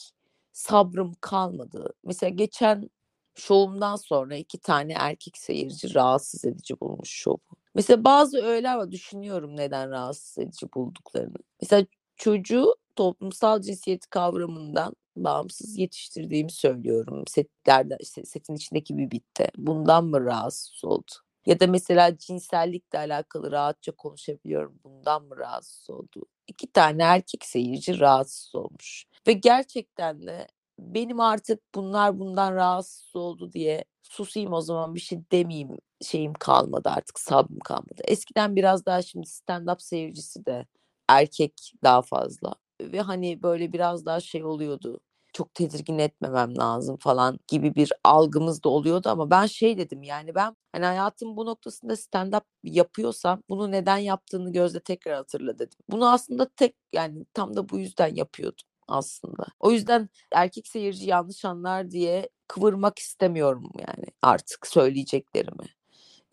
sabrım 0.54 1.14
kalmadı. 1.22 1.94
Mesela 2.04 2.30
geçen 2.30 2.90
şovumdan 3.36 3.96
sonra 3.96 4.36
iki 4.36 4.60
tane 4.60 4.94
erkek 4.94 5.38
seyirci 5.38 5.96
rahatsız 5.96 6.46
edici 6.46 6.80
bulmuş 6.80 7.10
şovu. 7.10 7.40
Mesela 7.76 8.04
bazı 8.04 8.38
öğeler 8.38 8.76
var 8.78 8.92
düşünüyorum 8.92 9.58
neden 9.58 9.90
rahatsız 9.92 10.38
edici 10.38 10.68
bulduklarını. 10.76 11.38
Mesela 11.62 11.86
çocuğu 12.16 12.76
toplumsal 12.96 13.62
cinsiyet 13.62 14.10
kavramından 14.10 14.94
bağımsız 15.16 15.78
yetiştirdiğimi 15.78 16.52
söylüyorum. 16.52 17.24
Setlerde, 17.28 17.98
setin 18.04 18.56
içindeki 18.56 18.98
bir 18.98 19.12
bitte. 19.12 19.52
Bundan 19.58 20.06
mı 20.06 20.26
rahatsız 20.26 20.86
oldu? 20.86 21.12
Ya 21.46 21.60
da 21.60 21.68
mesela 21.68 22.18
cinsellikle 22.18 23.00
alakalı 23.00 23.52
rahatça 23.52 23.92
konuşabiliyorum. 23.92 24.80
Bundan 24.84 25.24
mı 25.24 25.38
rahatsız 25.38 25.90
oldu? 25.90 26.26
İki 26.48 26.72
tane 26.72 27.04
erkek 27.04 27.46
seyirci 27.46 28.00
rahatsız 28.00 28.56
olmuş. 28.56 29.06
Ve 29.28 29.34
gerçekten 29.34 30.22
de 30.28 30.48
benim 30.80 31.20
artık 31.20 31.76
bunlar 31.76 32.20
bundan 32.20 32.56
rahatsız 32.56 33.16
oldu 33.16 33.54
diye 33.54 33.86
susayım 34.04 34.54
o 34.54 34.62
zaman 34.62 34.96
bir 34.96 35.00
şey 35.00 35.20
demeyeyim 35.32 35.78
şeyim 36.02 36.34
kalmadı 36.34 36.90
artık 36.90 37.20
sabrım 37.20 37.60
kalmadı. 37.60 38.02
Eskiden 38.06 38.56
biraz 38.56 38.86
daha 38.86 39.02
şimdi 39.02 39.28
stand-up 39.28 39.82
seyircisi 39.84 40.46
de 40.46 40.66
erkek 41.10 41.74
daha 41.84 42.02
fazla 42.02 42.56
ve 42.82 43.02
hani 43.02 43.44
böyle 43.44 43.74
biraz 43.74 44.06
daha 44.06 44.20
şey 44.20 44.44
oluyordu 44.44 45.00
çok 45.34 45.54
tedirgin 45.54 46.00
etmemem 46.00 46.58
lazım 46.58 46.98
falan 46.98 47.40
gibi 47.48 47.76
bir 47.76 47.92
algımız 48.04 48.64
da 48.64 48.70
oluyordu 48.70 49.10
ama 49.10 49.30
ben 49.30 49.46
şey 49.46 49.78
dedim 49.78 50.04
yani 50.04 50.36
ben 50.36 50.56
hani 50.72 50.86
hayatım 50.86 51.38
bu 51.38 51.46
noktasında 51.46 51.96
stand 51.96 52.34
up 52.34 52.44
yapıyorsam 52.64 53.44
bunu 53.50 53.72
neden 53.72 53.98
yaptığını 53.98 54.52
gözle 54.54 54.80
tekrar 54.80 55.16
hatırla 55.16 55.60
dedim. 55.60 55.80
Bunu 55.90 56.10
aslında 56.12 56.50
tek 56.56 56.76
yani 56.94 57.26
tam 57.34 57.56
da 57.56 57.70
bu 57.70 57.80
yüzden 57.80 58.16
yapıyordum 58.16 58.66
aslında. 58.88 59.46
O 59.60 59.72
yüzden 59.72 60.10
erkek 60.32 60.68
seyirci 60.68 61.10
yanlış 61.10 61.46
anlar 61.46 61.92
diye 61.92 62.30
kıvırmak 62.48 63.00
istemiyorum 63.00 63.72
yani 63.88 64.06
artık 64.22 64.68
söyleyeceklerimi. 64.68 65.66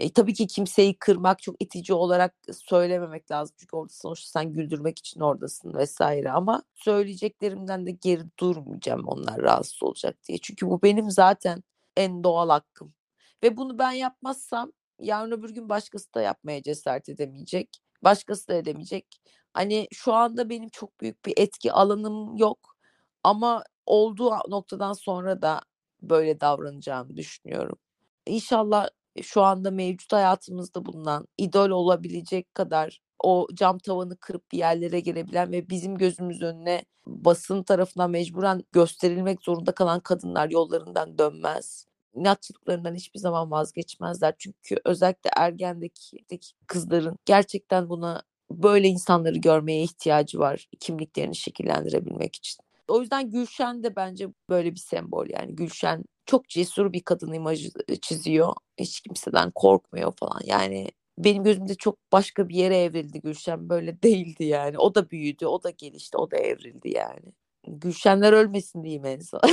E, 0.00 0.12
tabii 0.12 0.34
ki 0.34 0.46
kimseyi 0.46 0.98
kırmak 0.98 1.42
çok 1.42 1.56
itici 1.62 1.94
olarak 1.94 2.34
söylememek 2.52 3.30
lazım. 3.30 3.56
Çünkü 3.58 3.76
orada 3.76 3.92
sonuçta 3.92 4.40
sen 4.40 4.52
güldürmek 4.52 4.98
için 4.98 5.20
oradasın 5.20 5.74
vesaire. 5.74 6.30
Ama 6.32 6.62
söyleyeceklerimden 6.74 7.86
de 7.86 7.90
geri 7.90 8.22
durmayacağım 8.38 9.08
onlar 9.08 9.38
rahatsız 9.42 9.82
olacak 9.82 10.16
diye. 10.28 10.38
Çünkü 10.38 10.66
bu 10.66 10.82
benim 10.82 11.10
zaten 11.10 11.62
en 11.96 12.24
doğal 12.24 12.48
hakkım. 12.48 12.94
Ve 13.42 13.56
bunu 13.56 13.78
ben 13.78 13.92
yapmazsam 13.92 14.72
yarın 14.98 15.30
öbür 15.32 15.50
gün 15.50 15.68
başkası 15.68 16.14
da 16.14 16.20
yapmaya 16.22 16.62
cesaret 16.62 17.08
edemeyecek. 17.08 17.68
Başkası 18.04 18.48
da 18.48 18.54
edemeyecek. 18.54 19.06
Hani 19.54 19.88
şu 19.92 20.12
anda 20.14 20.50
benim 20.50 20.68
çok 20.68 21.00
büyük 21.00 21.24
bir 21.26 21.34
etki 21.36 21.72
alanım 21.72 22.36
yok. 22.36 22.76
Ama 23.24 23.64
olduğu 23.86 24.30
noktadan 24.48 24.92
sonra 24.92 25.42
da 25.42 25.60
böyle 26.02 26.40
davranacağımı 26.40 27.16
düşünüyorum. 27.16 27.78
İnşallah 28.26 28.88
şu 29.22 29.42
anda 29.42 29.70
mevcut 29.70 30.12
hayatımızda 30.12 30.84
bulunan 30.84 31.28
idol 31.38 31.70
olabilecek 31.70 32.54
kadar 32.54 33.00
o 33.22 33.46
cam 33.54 33.78
tavanı 33.78 34.16
kırıp 34.16 34.52
bir 34.52 34.58
yerlere 34.58 35.00
gelebilen 35.00 35.52
ve 35.52 35.68
bizim 35.68 35.98
gözümüz 35.98 36.42
önüne 36.42 36.84
basın 37.06 37.62
tarafından 37.62 38.10
mecburen 38.10 38.64
gösterilmek 38.72 39.42
zorunda 39.42 39.72
kalan 39.72 40.00
kadınlar 40.00 40.50
yollarından 40.50 41.18
dönmez. 41.18 41.86
İnatçılıklarından 42.14 42.94
hiçbir 42.94 43.20
zaman 43.20 43.50
vazgeçmezler. 43.50 44.34
Çünkü 44.38 44.76
özellikle 44.84 45.30
ergendeki 45.36 46.18
kızların 46.66 47.18
gerçekten 47.24 47.88
buna 47.88 48.22
böyle 48.50 48.88
insanları 48.88 49.38
görmeye 49.38 49.82
ihtiyacı 49.82 50.38
var 50.38 50.68
kimliklerini 50.80 51.36
şekillendirebilmek 51.36 52.36
için. 52.36 52.64
O 52.88 53.00
yüzden 53.00 53.30
Gülşen 53.30 53.82
de 53.82 53.96
bence 53.96 54.28
böyle 54.48 54.72
bir 54.72 54.80
sembol 54.80 55.26
yani. 55.28 55.56
Gülşen 55.56 56.04
çok 56.30 56.48
cesur 56.48 56.92
bir 56.92 57.02
kadın 57.02 57.32
imajı 57.32 57.70
çiziyor. 58.02 58.52
Hiç 58.78 59.00
kimseden 59.00 59.50
korkmuyor 59.50 60.12
falan. 60.20 60.40
Yani 60.44 60.88
benim 61.18 61.44
gözümde 61.44 61.74
çok 61.74 61.98
başka 62.12 62.48
bir 62.48 62.54
yere 62.54 62.76
evrildi 62.76 63.20
Gülşen. 63.20 63.68
Böyle 63.68 64.02
değildi 64.02 64.44
yani. 64.44 64.78
O 64.78 64.94
da 64.94 65.10
büyüdü, 65.10 65.46
o 65.46 65.62
da 65.62 65.70
gelişti, 65.70 66.16
o 66.18 66.30
da 66.30 66.36
evrildi 66.36 66.90
yani. 66.90 67.32
Gülşenler 67.66 68.32
ölmesin 68.32 68.84
diyeyim 68.84 69.04
en 69.06 69.20
son. 69.20 69.40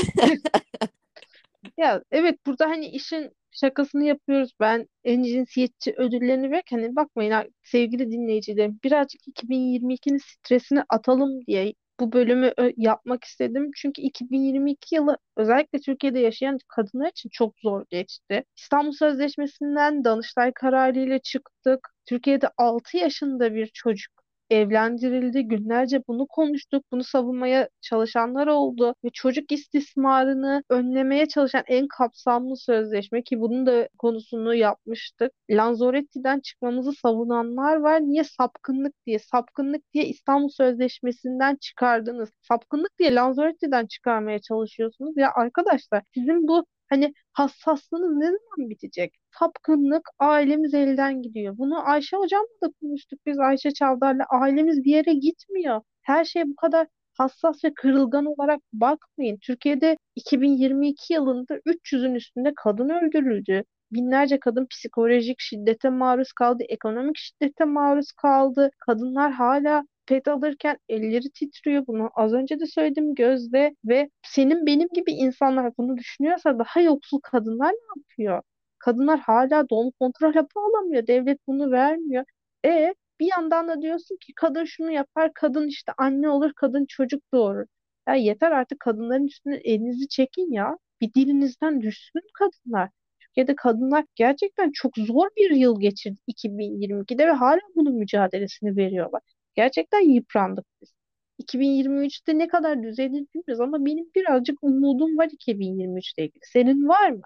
Ya 1.77 2.03
evet 2.11 2.45
burada 2.45 2.65
hani 2.69 2.87
işin 2.87 3.31
şakasını 3.51 4.03
yapıyoruz. 4.03 4.51
Ben 4.59 4.87
en 5.03 5.23
cinsiyetçi 5.23 5.93
ödüllerini 5.97 6.51
ver. 6.51 6.63
Hani 6.69 6.95
bakmayın 6.95 7.53
sevgili 7.63 8.11
dinleyicilerim 8.11 8.79
birazcık 8.83 9.21
2022'nin 9.27 10.17
stresini 10.17 10.83
atalım 10.89 11.45
diye 11.47 11.73
bu 11.99 12.11
bölümü 12.11 12.53
yapmak 12.77 13.23
istedim. 13.23 13.71
Çünkü 13.75 14.01
2022 14.01 14.95
yılı 14.95 15.17
özellikle 15.37 15.79
Türkiye'de 15.79 16.19
yaşayan 16.19 16.57
kadınlar 16.67 17.09
için 17.09 17.29
çok 17.29 17.59
zor 17.59 17.85
geçti. 17.89 18.43
İstanbul 18.57 18.91
Sözleşmesi'nden 18.91 20.03
Danıştay 20.03 20.51
kararıyla 20.53 21.19
çıktık. 21.19 21.89
Türkiye'de 22.05 22.49
6 22.57 22.97
yaşında 22.97 23.53
bir 23.55 23.67
çocuk 23.67 24.26
evlendirildi. 24.49 25.43
Günlerce 25.47 26.01
bunu 26.07 26.27
konuştuk. 26.27 26.83
Bunu 26.91 27.03
savunmaya 27.03 27.69
çalışanlar 27.81 28.47
oldu 28.47 28.95
ve 29.05 29.09
çocuk 29.13 29.51
istismarını 29.51 30.63
önlemeye 30.69 31.27
çalışan 31.27 31.63
en 31.67 31.87
kapsamlı 31.87 32.57
sözleşme 32.57 33.23
ki 33.23 33.39
bunun 33.41 33.65
da 33.65 33.89
konusunu 33.97 34.55
yapmıştık. 34.55 35.31
Lanzarote'den 35.49 36.39
çıkmamızı 36.39 36.93
savunanlar 36.93 37.75
var. 37.75 38.01
Niye 38.01 38.23
sapkınlık 38.23 38.93
diye? 39.05 39.19
Sapkınlık 39.19 39.93
diye 39.93 40.05
İstanbul 40.05 40.49
Sözleşmesi'nden 40.49 41.55
çıkardınız. 41.55 42.29
Sapkınlık 42.41 42.99
diye 42.99 43.15
Lanzarote'den 43.15 43.85
çıkarmaya 43.85 44.39
çalışıyorsunuz. 44.39 45.17
Ya 45.17 45.31
arkadaşlar 45.35 46.03
sizin 46.13 46.47
bu 46.47 46.65
Hani 46.89 47.13
hassaslığınız 47.33 48.17
ne 48.17 48.25
zaman 48.25 48.69
bitecek? 48.69 49.13
Sapkınlık 49.39 50.09
ailemiz 50.19 50.73
elden 50.73 51.21
gidiyor. 51.21 51.57
Bunu 51.57 51.89
Ayşe 51.89 52.17
hocamla 52.17 52.47
da 52.63 52.71
konuştuk 52.81 53.19
biz 53.25 53.39
Ayşe 53.39 53.71
Çavdar'la. 53.71 54.25
Ailemiz 54.29 54.83
bir 54.83 54.91
yere 54.91 55.13
gitmiyor. 55.13 55.81
Her 56.01 56.25
şey 56.25 56.43
bu 56.47 56.55
kadar 56.55 56.87
hassas 57.13 57.63
ve 57.63 57.73
kırılgan 57.73 58.25
olarak 58.25 58.59
bakmayın. 58.73 59.37
Türkiye'de 59.41 59.97
2022 60.15 61.13
yılında 61.13 61.55
300'ün 61.65 62.15
üstünde 62.15 62.53
kadın 62.55 62.89
öldürüldü. 62.89 63.63
Binlerce 63.91 64.39
kadın 64.39 64.67
psikolojik 64.69 65.39
şiddete 65.39 65.89
maruz 65.89 66.31
kaldı, 66.33 66.63
ekonomik 66.69 67.17
şiddete 67.17 67.65
maruz 67.65 68.11
kaldı. 68.11 68.69
Kadınlar 68.79 69.31
hala 69.31 69.83
pet 70.07 70.27
alırken 70.27 70.77
elleri 70.89 71.31
titriyor. 71.31 71.87
Bunu 71.87 72.09
az 72.15 72.33
önce 72.33 72.59
de 72.59 72.65
söyledim 72.67 73.15
Gözde 73.15 73.75
ve 73.85 74.09
senin 74.23 74.65
benim 74.65 74.87
gibi 74.93 75.11
insanlar 75.11 75.77
bunu 75.77 75.97
düşünüyorsa 75.97 76.59
daha 76.59 76.81
yoksul 76.81 77.19
kadınlar 77.23 77.71
ne 77.71 78.01
yapıyor? 78.01 78.41
Kadınlar 78.79 79.19
hala 79.19 79.69
doğum 79.69 79.91
kontrol 79.99 80.33
hapı 80.33 80.59
alamıyor. 80.59 81.07
Devlet 81.07 81.47
bunu 81.47 81.71
vermiyor. 81.71 82.25
E 82.65 82.93
bir 83.19 83.27
yandan 83.31 83.67
da 83.67 83.81
diyorsun 83.81 84.17
ki 84.21 84.33
kadın 84.35 84.65
şunu 84.65 84.91
yapar, 84.91 85.31
kadın 85.33 85.67
işte 85.67 85.91
anne 85.97 86.29
olur, 86.29 86.53
kadın 86.55 86.85
çocuk 86.85 87.23
doğurur. 87.33 87.65
Ya 88.07 88.13
yeter 88.15 88.51
artık 88.51 88.79
kadınların 88.79 89.27
üstüne 89.27 89.55
elinizi 89.55 90.07
çekin 90.07 90.51
ya. 90.51 90.77
Bir 91.01 91.13
dilinizden 91.13 91.81
düşsün 91.81 92.21
kadınlar. 92.33 92.89
Türkiye'de 93.19 93.55
kadınlar 93.55 94.05
gerçekten 94.15 94.71
çok 94.71 94.97
zor 94.97 95.27
bir 95.37 95.51
yıl 95.51 95.79
geçirdi 95.81 96.19
2022'de 96.27 97.27
ve 97.27 97.31
hala 97.31 97.59
bunun 97.75 97.95
mücadelesini 97.95 98.77
veriyorlar. 98.77 99.21
Gerçekten 99.57 99.99
yıprandık 99.99 100.65
biz. 100.81 100.93
2023'te 101.39 102.37
ne 102.37 102.47
kadar 102.47 102.83
düzelir 102.83 103.25
bilmiyoruz 103.35 103.59
ama 103.59 103.85
benim 103.85 104.05
birazcık 104.15 104.63
umudum 104.63 105.17
var 105.17 105.27
2023'te 105.27 106.23
ilgili. 106.23 106.45
Senin 106.53 106.87
var 106.87 107.09
mı? 107.09 107.21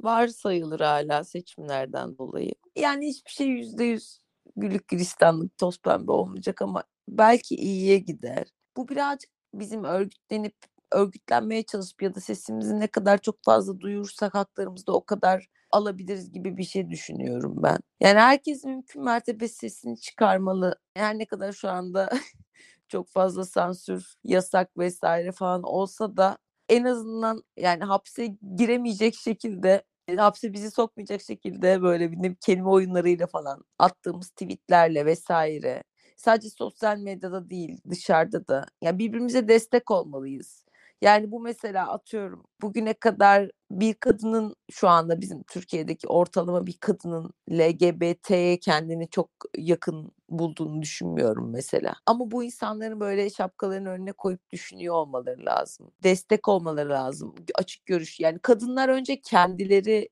Var 0.00 0.28
sayılır 0.28 0.80
hala 0.80 1.24
seçimlerden 1.24 2.18
dolayı. 2.18 2.52
Yani 2.76 3.08
hiçbir 3.08 3.30
şey 3.30 3.46
yüzde 3.46 3.84
yüz 3.84 4.20
gülük 4.56 4.88
gülistanlık 4.88 5.58
toz 5.58 5.78
pembe 5.78 6.12
olmayacak 6.12 6.62
ama 6.62 6.84
belki 7.08 7.54
iyiye 7.54 7.98
gider. 7.98 8.46
Bu 8.76 8.88
birazcık 8.88 9.30
bizim 9.54 9.84
örgütlenip 9.84 10.54
örgütlenmeye 10.92 11.62
çalışıp 11.62 12.02
ya 12.02 12.14
da 12.14 12.20
sesimizi 12.20 12.80
ne 12.80 12.86
kadar 12.86 13.18
çok 13.18 13.44
fazla 13.44 13.80
duyursak 13.80 14.34
haklarımızda 14.34 14.92
o 14.92 15.04
kadar 15.04 15.48
alabiliriz 15.74 16.32
gibi 16.32 16.56
bir 16.56 16.64
şey 16.64 16.90
düşünüyorum 16.90 17.54
ben. 17.62 17.78
Yani 18.00 18.18
herkes 18.18 18.64
mümkün 18.64 19.04
mertebe 19.04 19.48
sesini 19.48 20.00
çıkarmalı. 20.00 20.78
Her 20.94 21.18
ne 21.18 21.26
kadar 21.26 21.52
şu 21.52 21.68
anda 21.70 22.10
çok 22.88 23.08
fazla 23.08 23.44
sansür, 23.44 24.14
yasak 24.24 24.78
vesaire 24.78 25.32
falan 25.32 25.62
olsa 25.62 26.16
da 26.16 26.38
en 26.68 26.84
azından 26.84 27.42
yani 27.56 27.84
hapse 27.84 28.26
giremeyecek 28.56 29.14
şekilde 29.14 29.82
hapse 30.16 30.52
bizi 30.52 30.70
sokmayacak 30.70 31.22
şekilde 31.22 31.82
böyle 31.82 32.12
bir 32.12 32.34
kelime 32.34 32.68
oyunlarıyla 32.68 33.26
falan 33.26 33.64
attığımız 33.78 34.30
tweetlerle 34.30 35.06
vesaire 35.06 35.82
sadece 36.16 36.50
sosyal 36.50 36.98
medyada 36.98 37.50
değil 37.50 37.80
dışarıda 37.90 38.48
da 38.48 38.66
ya 38.82 38.98
birbirimize 38.98 39.48
destek 39.48 39.90
olmalıyız. 39.90 40.63
Yani 41.02 41.30
bu 41.32 41.40
mesela 41.40 41.88
atıyorum 41.92 42.44
bugüne 42.62 42.94
kadar 42.94 43.50
bir 43.70 43.94
kadının 43.94 44.54
şu 44.70 44.88
anda 44.88 45.20
bizim 45.20 45.42
Türkiye'deki 45.42 46.08
ortalama 46.08 46.66
bir 46.66 46.76
kadının 46.80 47.30
LGBT'ye 47.50 48.60
kendini 48.60 49.08
çok 49.10 49.30
yakın 49.58 50.12
bulduğunu 50.28 50.82
düşünmüyorum 50.82 51.50
mesela. 51.50 51.94
Ama 52.06 52.30
bu 52.30 52.44
insanların 52.44 53.00
böyle 53.00 53.30
şapkalarını 53.30 53.88
önüne 53.88 54.12
koyup 54.12 54.50
düşünüyor 54.52 54.94
olmaları 54.94 55.44
lazım. 55.44 55.90
Destek 56.02 56.48
olmaları 56.48 56.90
lazım. 56.90 57.34
Açık 57.54 57.86
görüş 57.86 58.20
yani 58.20 58.38
kadınlar 58.38 58.88
önce 58.88 59.20
kendileri 59.20 60.08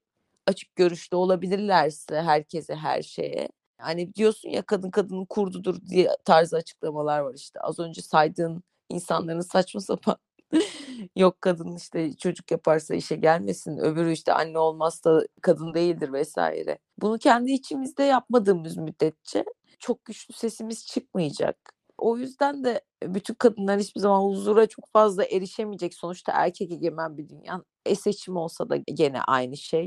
açık 0.47 0.77
görüşlü 0.77 1.17
olabilirlerse 1.17 2.23
herkese 2.23 2.75
her 2.75 3.03
şeye 3.03 3.49
Hani 3.79 4.15
diyorsun 4.15 4.49
ya 4.51 4.63
kadın 4.63 4.91
kadının 4.91 5.25
kurdudur 5.25 5.81
diye 5.91 6.09
tarzı 6.25 6.57
açıklamalar 6.57 7.21
var 7.21 7.35
işte. 7.35 7.61
Az 7.61 7.79
önce 7.79 8.03
saydığın 8.03 8.63
insanların 8.89 9.41
saçma 9.41 9.81
sapan 9.81 10.17
yok 11.17 11.41
kadın 11.41 11.77
işte 11.77 12.17
çocuk 12.17 12.51
yaparsa 12.51 12.95
işe 12.95 13.17
gelmesin 13.17 13.79
öbürü 13.79 14.13
işte 14.13 14.33
anne 14.33 14.59
olmazsa 14.59 15.21
kadın 15.43 15.75
değildir 15.75 16.13
vesaire. 16.13 16.79
Bunu 16.99 17.19
kendi 17.19 17.53
içimizde 17.53 18.03
yapmadığımız 18.03 18.77
müddetçe 18.77 19.45
çok 19.79 20.05
güçlü 20.05 20.35
sesimiz 20.35 20.87
çıkmayacak. 20.87 21.57
O 21.99 22.17
yüzden 22.19 22.65
de 22.65 22.81
bütün 23.05 23.35
kadınlar 23.35 23.81
hiçbir 23.81 24.01
zaman 24.01 24.21
huzura 24.21 24.67
çok 24.67 24.89
fazla 24.93 25.25
erişemeyecek. 25.25 25.95
Sonuçta 25.95 26.33
erkek 26.33 26.73
egemen 26.73 27.19
bir 27.19 27.29
dünya. 27.29 27.63
E 27.87 27.95
seçim 27.95 28.37
olsa 28.37 28.69
da 28.69 28.77
gene 28.77 29.21
aynı 29.23 29.57
şey. 29.57 29.87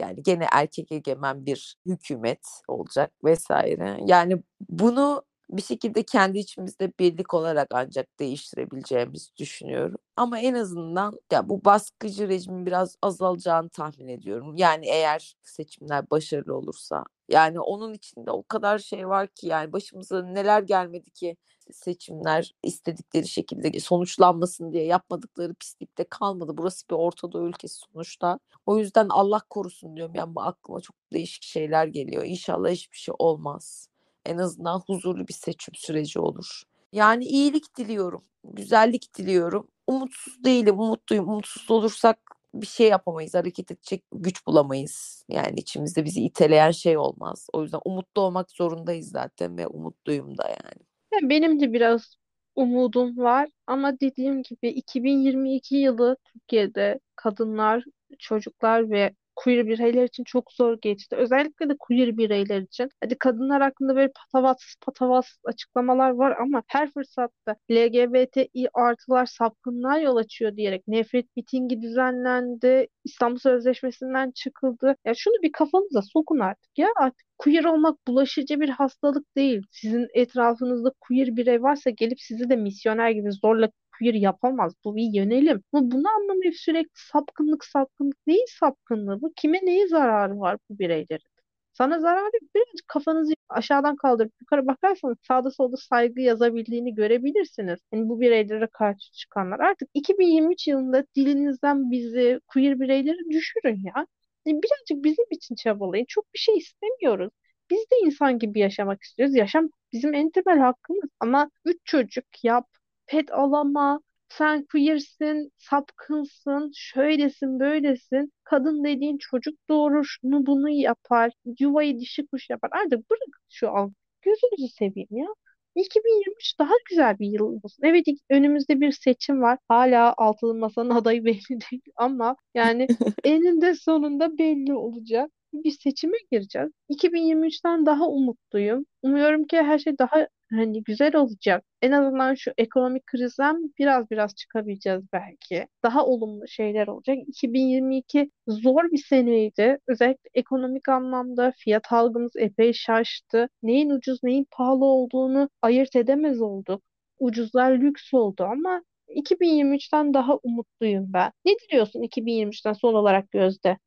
Yani 0.00 0.22
gene 0.22 0.46
erkek 0.52 0.92
egemen 0.92 1.46
bir 1.46 1.76
hükümet 1.86 2.46
olacak 2.68 3.12
vesaire. 3.24 3.98
Yani 4.06 4.42
bunu 4.68 5.22
bir 5.50 5.62
şekilde 5.62 6.02
kendi 6.02 6.38
içimizde 6.38 6.92
birlik 6.98 7.34
olarak 7.34 7.68
ancak 7.74 8.18
değiştirebileceğimizi 8.20 9.36
düşünüyorum. 9.36 9.98
Ama 10.16 10.38
en 10.40 10.54
azından 10.54 11.18
ya 11.32 11.48
bu 11.48 11.64
baskıcı 11.64 12.28
rejimin 12.28 12.66
biraz 12.66 12.96
azalacağını 13.02 13.68
tahmin 13.68 14.08
ediyorum. 14.08 14.56
Yani 14.56 14.86
eğer 14.86 15.34
seçimler 15.42 16.10
başarılı 16.10 16.56
olursa. 16.56 17.04
Yani 17.28 17.60
onun 17.60 17.94
içinde 17.94 18.30
o 18.30 18.42
kadar 18.42 18.78
şey 18.78 19.08
var 19.08 19.28
ki 19.28 19.46
yani 19.46 19.72
başımıza 19.72 20.22
neler 20.22 20.62
gelmedi 20.62 21.10
ki 21.10 21.36
seçimler 21.72 22.54
istedikleri 22.62 23.28
şekilde 23.28 23.80
sonuçlanmasın 23.80 24.72
diye 24.72 24.84
yapmadıkları 24.84 25.54
pislikte 25.54 26.04
kalmadı. 26.04 26.52
Burası 26.58 26.88
bir 26.90 26.94
Ortadoğu 26.94 27.48
ülkesi 27.48 27.78
sonuçta. 27.92 28.38
O 28.66 28.78
yüzden 28.78 29.06
Allah 29.08 29.40
korusun 29.50 29.96
diyorum. 29.96 30.14
Yani 30.14 30.34
bu 30.34 30.42
aklıma 30.42 30.80
çok 30.80 30.96
değişik 31.12 31.42
şeyler 31.44 31.86
geliyor. 31.86 32.24
İnşallah 32.26 32.70
hiçbir 32.70 32.96
şey 32.96 33.14
olmaz. 33.18 33.88
En 34.26 34.38
azından 34.38 34.80
huzurlu 34.86 35.28
bir 35.28 35.32
seçim 35.32 35.74
süreci 35.74 36.20
olur. 36.20 36.62
Yani 36.92 37.24
iyilik 37.24 37.76
diliyorum, 37.76 38.22
güzellik 38.44 39.18
diliyorum. 39.18 39.68
Umutsuz 39.86 40.44
değilim, 40.44 40.80
umutluyum. 40.80 41.28
Umutsuz 41.28 41.70
olursak 41.70 42.18
bir 42.54 42.66
şey 42.66 42.88
yapamayız, 42.88 43.34
hareket 43.34 43.70
edecek 43.70 44.04
güç 44.12 44.46
bulamayız. 44.46 45.24
Yani 45.28 45.60
içimizde 45.60 46.04
bizi 46.04 46.24
iteleyen 46.24 46.70
şey 46.70 46.98
olmaz. 46.98 47.46
O 47.52 47.62
yüzden 47.62 47.80
umutlu 47.84 48.22
olmak 48.22 48.50
zorundayız 48.50 49.10
zaten 49.10 49.58
ve 49.58 49.66
umutluyum 49.66 50.38
da 50.38 50.48
yani. 50.48 51.28
Benim 51.30 51.60
de 51.60 51.72
biraz 51.72 52.16
umudum 52.56 53.18
var 53.18 53.48
ama 53.66 54.00
dediğim 54.00 54.42
gibi 54.42 54.68
2022 54.68 55.76
yılı 55.76 56.16
Türkiye'de 56.24 57.00
kadınlar, 57.16 57.84
çocuklar 58.18 58.90
ve 58.90 59.14
queer 59.38 59.66
bireyler 59.66 60.04
için 60.04 60.24
çok 60.24 60.52
zor 60.52 60.78
geçti. 60.82 61.16
Özellikle 61.16 61.68
de 61.68 61.76
queer 61.78 62.16
bireyler 62.16 62.60
için. 62.60 62.88
Hadi 63.00 63.18
kadınlar 63.18 63.62
hakkında 63.62 63.96
böyle 63.96 64.12
patavatsız 64.12 64.74
patavatsız 64.80 65.40
açıklamalar 65.44 66.10
var 66.10 66.36
ama 66.40 66.62
her 66.66 66.90
fırsatta 66.92 67.56
LGBTİ 67.70 68.68
artılar 68.74 69.26
sapkınlığa 69.26 69.98
yol 69.98 70.16
açıyor 70.16 70.56
diyerek 70.56 70.88
nefret 70.88 71.36
mitingi 71.36 71.82
düzenlendi. 71.82 72.86
İstanbul 73.04 73.38
Sözleşmesi'nden 73.38 74.30
çıkıldı. 74.30 74.96
Ya 75.04 75.14
şunu 75.14 75.34
bir 75.42 75.52
kafanıza 75.52 76.02
sokun 76.02 76.38
artık 76.38 76.78
ya. 76.78 76.88
Artık 76.96 77.26
queer 77.38 77.64
olmak 77.64 78.08
bulaşıcı 78.08 78.60
bir 78.60 78.68
hastalık 78.68 79.36
değil. 79.36 79.62
Sizin 79.70 80.06
etrafınızda 80.14 80.92
queer 81.00 81.36
birey 81.36 81.62
varsa 81.62 81.90
gelip 81.90 82.20
sizi 82.20 82.50
de 82.50 82.56
misyoner 82.56 83.10
gibi 83.10 83.32
zorla 83.32 83.70
queer 83.98 84.14
yapamaz. 84.14 84.74
Bu 84.84 84.96
bir 84.96 85.14
yönelim. 85.14 85.62
Ama 85.72 85.90
bunu 85.90 86.08
anlamayıp 86.08 86.54
sürekli 86.56 86.90
sapkınlık 86.94 87.64
sapkınlık 87.64 88.16
neyin 88.26 88.46
sapkınlığı 88.60 89.22
bu? 89.22 89.32
Kime 89.36 89.58
neye 89.62 89.88
zararı 89.88 90.40
var 90.40 90.58
bu 90.70 90.78
bireylerin? 90.78 91.24
Sana 91.72 92.00
zararı 92.00 92.32
birazcık 92.54 92.88
kafanızı 92.88 93.32
aşağıdan 93.48 93.96
kaldırıp 93.96 94.32
yukarı 94.40 94.66
bakarsanız 94.66 95.16
sağda 95.28 95.50
solda 95.50 95.76
saygı 95.76 96.20
yazabildiğini 96.20 96.94
görebilirsiniz. 96.94 97.78
Yani 97.92 98.08
bu 98.08 98.20
bireylere 98.20 98.66
karşı 98.72 99.12
çıkanlar. 99.12 99.60
Artık 99.60 99.88
2023 99.94 100.68
yılında 100.68 101.04
dilinizden 101.16 101.90
bizi 101.90 102.40
queer 102.46 102.80
bireyleri 102.80 103.30
düşürün 103.30 103.80
ya. 103.84 104.06
Yani 104.46 104.60
birazcık 104.62 105.04
bizim 105.04 105.24
için 105.30 105.54
çabalayın. 105.54 106.04
Çok 106.08 106.34
bir 106.34 106.38
şey 106.38 106.56
istemiyoruz. 106.56 107.30
Biz 107.70 107.78
de 107.78 107.96
insan 108.06 108.38
gibi 108.38 108.58
yaşamak 108.60 109.02
istiyoruz. 109.02 109.34
Yaşam 109.36 109.68
bizim 109.92 110.14
en 110.14 110.30
temel 110.30 110.58
hakkımız. 110.58 111.10
Ama 111.20 111.50
üç 111.64 111.78
çocuk 111.84 112.44
yap, 112.44 112.66
pet 113.08 113.32
alama, 113.32 114.00
sen 114.28 114.64
queersin, 114.72 115.52
sapkınsın, 115.58 116.72
şöylesin, 116.74 117.60
böylesin. 117.60 118.32
Kadın 118.44 118.84
dediğin 118.84 119.18
çocuk 119.18 119.54
doğurur, 119.68 120.04
şunu 120.04 120.46
bunu 120.46 120.68
yapar, 120.70 121.32
yuvayı 121.60 121.98
dişi 121.98 122.26
kuş 122.26 122.50
yapar. 122.50 122.70
Artık 122.72 123.10
bırak 123.10 123.40
şu 123.48 123.70
al. 123.70 123.90
Gözünüzü 124.22 124.74
seveyim 124.74 125.08
ya. 125.10 125.26
2023 125.74 126.58
daha 126.58 126.72
güzel 126.90 127.18
bir 127.18 127.26
yıl 127.26 127.40
olsun. 127.64 127.82
Evet 127.82 128.06
önümüzde 128.30 128.80
bir 128.80 128.92
seçim 128.92 129.42
var. 129.42 129.58
Hala 129.68 130.14
altılı 130.16 130.54
masanın 130.54 130.90
adayı 130.90 131.24
belli 131.24 131.48
değil 131.70 131.82
ama 131.96 132.36
yani 132.54 132.86
eninde 133.24 133.74
sonunda 133.74 134.38
belli 134.38 134.74
olacak 134.74 135.30
bir 135.52 135.70
seçime 135.70 136.16
gireceğiz. 136.32 136.70
2023'ten 136.88 137.86
daha 137.86 138.08
umutluyum. 138.08 138.86
Umuyorum 139.02 139.46
ki 139.46 139.56
her 139.56 139.78
şey 139.78 139.98
daha 139.98 140.28
hani 140.50 140.82
güzel 140.82 141.16
olacak. 141.16 141.64
En 141.82 141.92
azından 141.92 142.34
şu 142.34 142.50
ekonomik 142.58 143.06
krizden 143.06 143.72
biraz 143.78 144.10
biraz 144.10 144.34
çıkabileceğiz 144.34 145.02
belki. 145.12 145.66
Daha 145.82 146.06
olumlu 146.06 146.48
şeyler 146.48 146.86
olacak. 146.88 147.16
2022 147.26 148.30
zor 148.48 148.84
bir 148.92 149.04
seneydi. 149.08 149.78
Özellikle 149.88 150.30
ekonomik 150.34 150.88
anlamda 150.88 151.52
fiyat 151.58 151.92
algımız 151.92 152.32
epey 152.36 152.72
şaştı. 152.72 153.48
Neyin 153.62 153.90
ucuz 153.90 154.24
neyin 154.24 154.46
pahalı 154.50 154.84
olduğunu 154.84 155.50
ayırt 155.62 155.96
edemez 155.96 156.40
olduk. 156.40 156.82
Ucuzlar 157.18 157.72
lüks 157.72 158.14
oldu 158.14 158.44
ama 158.44 158.82
2023'ten 159.08 160.14
daha 160.14 160.36
umutluyum 160.42 161.12
ben. 161.12 161.32
Ne 161.44 161.52
diliyorsun 161.58 162.02
2023'ten 162.02 162.72
son 162.72 162.94
olarak 162.94 163.30
Gözde? 163.30 163.78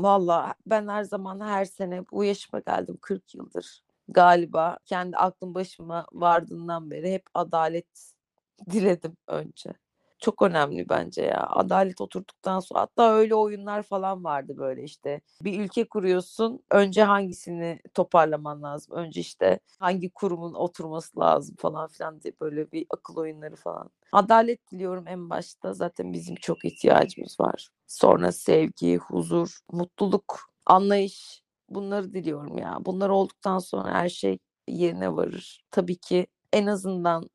Valla 0.00 0.54
ben 0.66 0.88
her 0.88 1.02
zaman 1.04 1.40
her 1.40 1.64
sene 1.64 2.02
bu 2.12 2.24
yaşıma 2.24 2.60
geldim 2.66 2.98
40 3.02 3.34
yıldır 3.34 3.84
galiba 4.08 4.78
kendi 4.84 5.16
aklım 5.16 5.54
başıma 5.54 6.06
vardığından 6.12 6.90
beri 6.90 7.12
hep 7.12 7.22
adalet 7.34 8.12
diledim 8.70 9.16
önce. 9.26 9.74
Çok 10.18 10.42
önemli 10.42 10.88
bence 10.88 11.22
ya. 11.22 11.46
Adalet 11.50 12.00
oturduktan 12.00 12.60
sonra 12.60 12.80
hatta 12.80 13.12
öyle 13.14 13.34
oyunlar 13.34 13.82
falan 13.82 14.24
vardı 14.24 14.54
böyle 14.56 14.82
işte. 14.82 15.20
Bir 15.42 15.60
ülke 15.60 15.88
kuruyorsun. 15.88 16.64
Önce 16.70 17.02
hangisini 17.02 17.80
toparlaman 17.94 18.62
lazım? 18.62 18.96
Önce 18.96 19.20
işte 19.20 19.60
hangi 19.78 20.10
kurumun 20.10 20.54
oturması 20.54 21.20
lazım 21.20 21.56
falan 21.58 21.88
filan 21.88 22.22
diye 22.22 22.32
böyle 22.40 22.72
bir 22.72 22.86
akıl 22.90 23.16
oyunları 23.16 23.56
falan. 23.56 23.90
Adalet 24.12 24.72
diliyorum 24.72 25.08
en 25.08 25.30
başta. 25.30 25.72
Zaten 25.72 26.12
bizim 26.12 26.34
çok 26.34 26.64
ihtiyacımız 26.64 27.40
var. 27.40 27.68
Sonra 27.86 28.32
sevgi, 28.32 28.96
huzur, 28.96 29.58
mutluluk, 29.72 30.40
anlayış 30.66 31.43
bunları 31.68 32.14
diliyorum 32.14 32.58
ya. 32.58 32.78
Bunlar 32.80 33.08
olduktan 33.08 33.58
sonra 33.58 33.94
her 33.94 34.08
şey 34.08 34.38
yerine 34.68 35.16
varır. 35.16 35.64
Tabii 35.70 35.96
ki 35.96 36.26
en 36.52 36.66
azından 36.66 37.30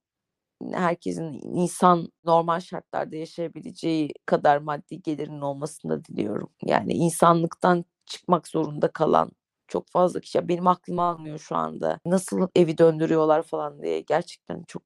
herkesin 0.74 1.42
insan 1.44 2.10
normal 2.26 2.60
şartlarda 2.60 3.16
yaşayabileceği 3.16 4.14
kadar 4.26 4.58
maddi 4.58 5.02
gelirinin 5.02 5.42
olmasını 5.42 5.92
da 5.92 6.06
diliyorum. 6.06 6.50
Yani 6.66 6.94
insanlıktan 6.94 7.86
çıkmak 8.06 8.48
zorunda 8.48 8.88
kalan 8.88 9.32
çok 9.68 9.90
fazla 9.90 10.20
kişi. 10.20 10.48
Benim 10.50 10.68
aklım 10.68 11.00
almıyor 11.00 11.40
şu 11.40 11.56
anda. 11.56 12.00
Nasıl 12.06 12.48
evi 12.56 12.78
döndürüyorlar 12.78 13.44
falan 13.44 13.84
diye. 13.84 14.02
Gerçekten 14.02 14.64
çok 14.68 14.84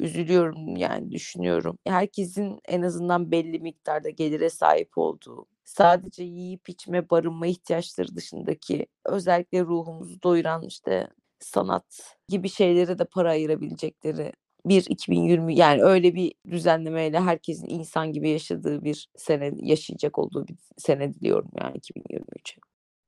üzülüyorum 0.00 0.76
yani 0.76 1.10
düşünüyorum. 1.12 1.78
Herkesin 1.86 2.60
en 2.68 2.82
azından 2.82 3.30
belli 3.30 3.60
miktarda 3.60 4.10
gelire 4.10 4.50
sahip 4.50 4.98
olduğu, 4.98 5.46
sadece 5.64 6.24
yiyip 6.24 6.68
içme, 6.68 7.10
barınma 7.10 7.46
ihtiyaçları 7.46 8.16
dışındaki 8.16 8.86
özellikle 9.04 9.60
ruhumuzu 9.60 10.22
doyuran 10.22 10.62
işte 10.62 11.08
sanat 11.38 12.16
gibi 12.28 12.48
şeylere 12.48 12.98
de 12.98 13.04
para 13.04 13.30
ayırabilecekleri 13.30 14.32
bir 14.66 14.86
2020 14.88 15.56
yani 15.56 15.82
öyle 15.82 16.14
bir 16.14 16.34
düzenlemeyle 16.50 17.20
herkesin 17.20 17.68
insan 17.68 18.12
gibi 18.12 18.30
yaşadığı 18.30 18.84
bir 18.84 19.08
sene 19.16 19.52
yaşayacak 19.56 20.18
olduğu 20.18 20.48
bir 20.48 20.56
sene 20.76 21.14
diliyorum 21.14 21.50
yani 21.60 21.76
2023'e. 21.76 22.60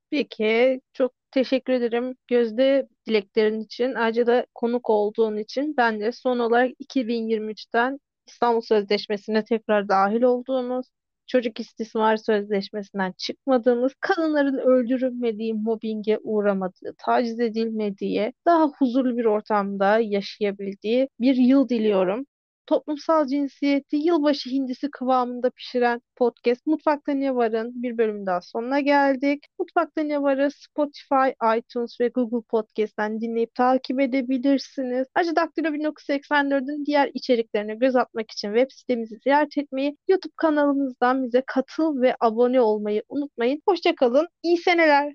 Peki, 0.09 0.81
çok 0.93 1.11
teşekkür 1.31 1.73
ederim 1.73 2.15
Gözde 2.27 2.87
dileklerin 3.07 3.61
için. 3.61 3.93
Ayrıca 3.93 4.27
da 4.27 4.45
konuk 4.55 4.89
olduğun 4.89 5.37
için. 5.37 5.77
Ben 5.77 5.99
de 5.99 6.11
son 6.11 6.39
olarak 6.39 6.71
2023'ten 6.79 7.99
İstanbul 8.27 8.61
Sözleşmesi'ne 8.61 9.43
tekrar 9.43 9.89
dahil 9.89 10.21
olduğumuz, 10.21 10.87
çocuk 11.27 11.59
istismar 11.59 12.17
sözleşmesinden 12.17 13.13
çıkmadığımız, 13.17 13.93
kadınların 13.99 14.57
öldürülmediği, 14.57 15.53
mobbinge 15.53 16.19
uğramadığı, 16.23 16.95
taciz 16.97 17.39
edilmediği, 17.39 18.33
daha 18.45 18.67
huzurlu 18.67 19.17
bir 19.17 19.25
ortamda 19.25 19.99
yaşayabildiği 19.99 21.09
bir 21.19 21.35
yıl 21.35 21.69
diliyorum 21.69 22.25
toplumsal 22.67 23.27
cinsiyeti 23.27 23.95
yılbaşı 23.95 24.49
hindisi 24.49 24.91
kıvamında 24.91 25.49
pişiren 25.49 26.01
podcast 26.15 26.67
Mutfakta 26.67 27.11
Ne 27.11 27.35
Var'ın 27.35 27.83
bir 27.83 27.97
bölüm 27.97 28.25
daha 28.25 28.41
sonuna 28.41 28.79
geldik. 28.79 29.45
Mutfakta 29.59 30.01
Ne 30.01 30.21
Var'ı 30.21 30.49
Spotify, 30.51 31.57
iTunes 31.57 32.01
ve 32.01 32.07
Google 32.07 32.47
Podcast'ten 32.49 33.21
dinleyip 33.21 33.55
takip 33.55 33.99
edebilirsiniz. 33.99 35.07
Ayrıca 35.15 35.35
Daktilo 35.35 35.67
1984'ün 35.67 36.85
diğer 36.85 37.11
içeriklerine 37.13 37.75
göz 37.75 37.95
atmak 37.95 38.31
için 38.31 38.47
web 38.47 38.71
sitemizi 38.71 39.17
ziyaret 39.23 39.57
etmeyi, 39.57 39.97
YouTube 40.07 40.33
kanalımızdan 40.35 41.23
bize 41.23 41.43
katıl 41.47 42.01
ve 42.01 42.15
abone 42.19 42.61
olmayı 42.61 43.03
unutmayın. 43.09 43.61
Hoşçakalın, 43.67 44.27
iyi 44.43 44.57
seneler. 44.57 45.13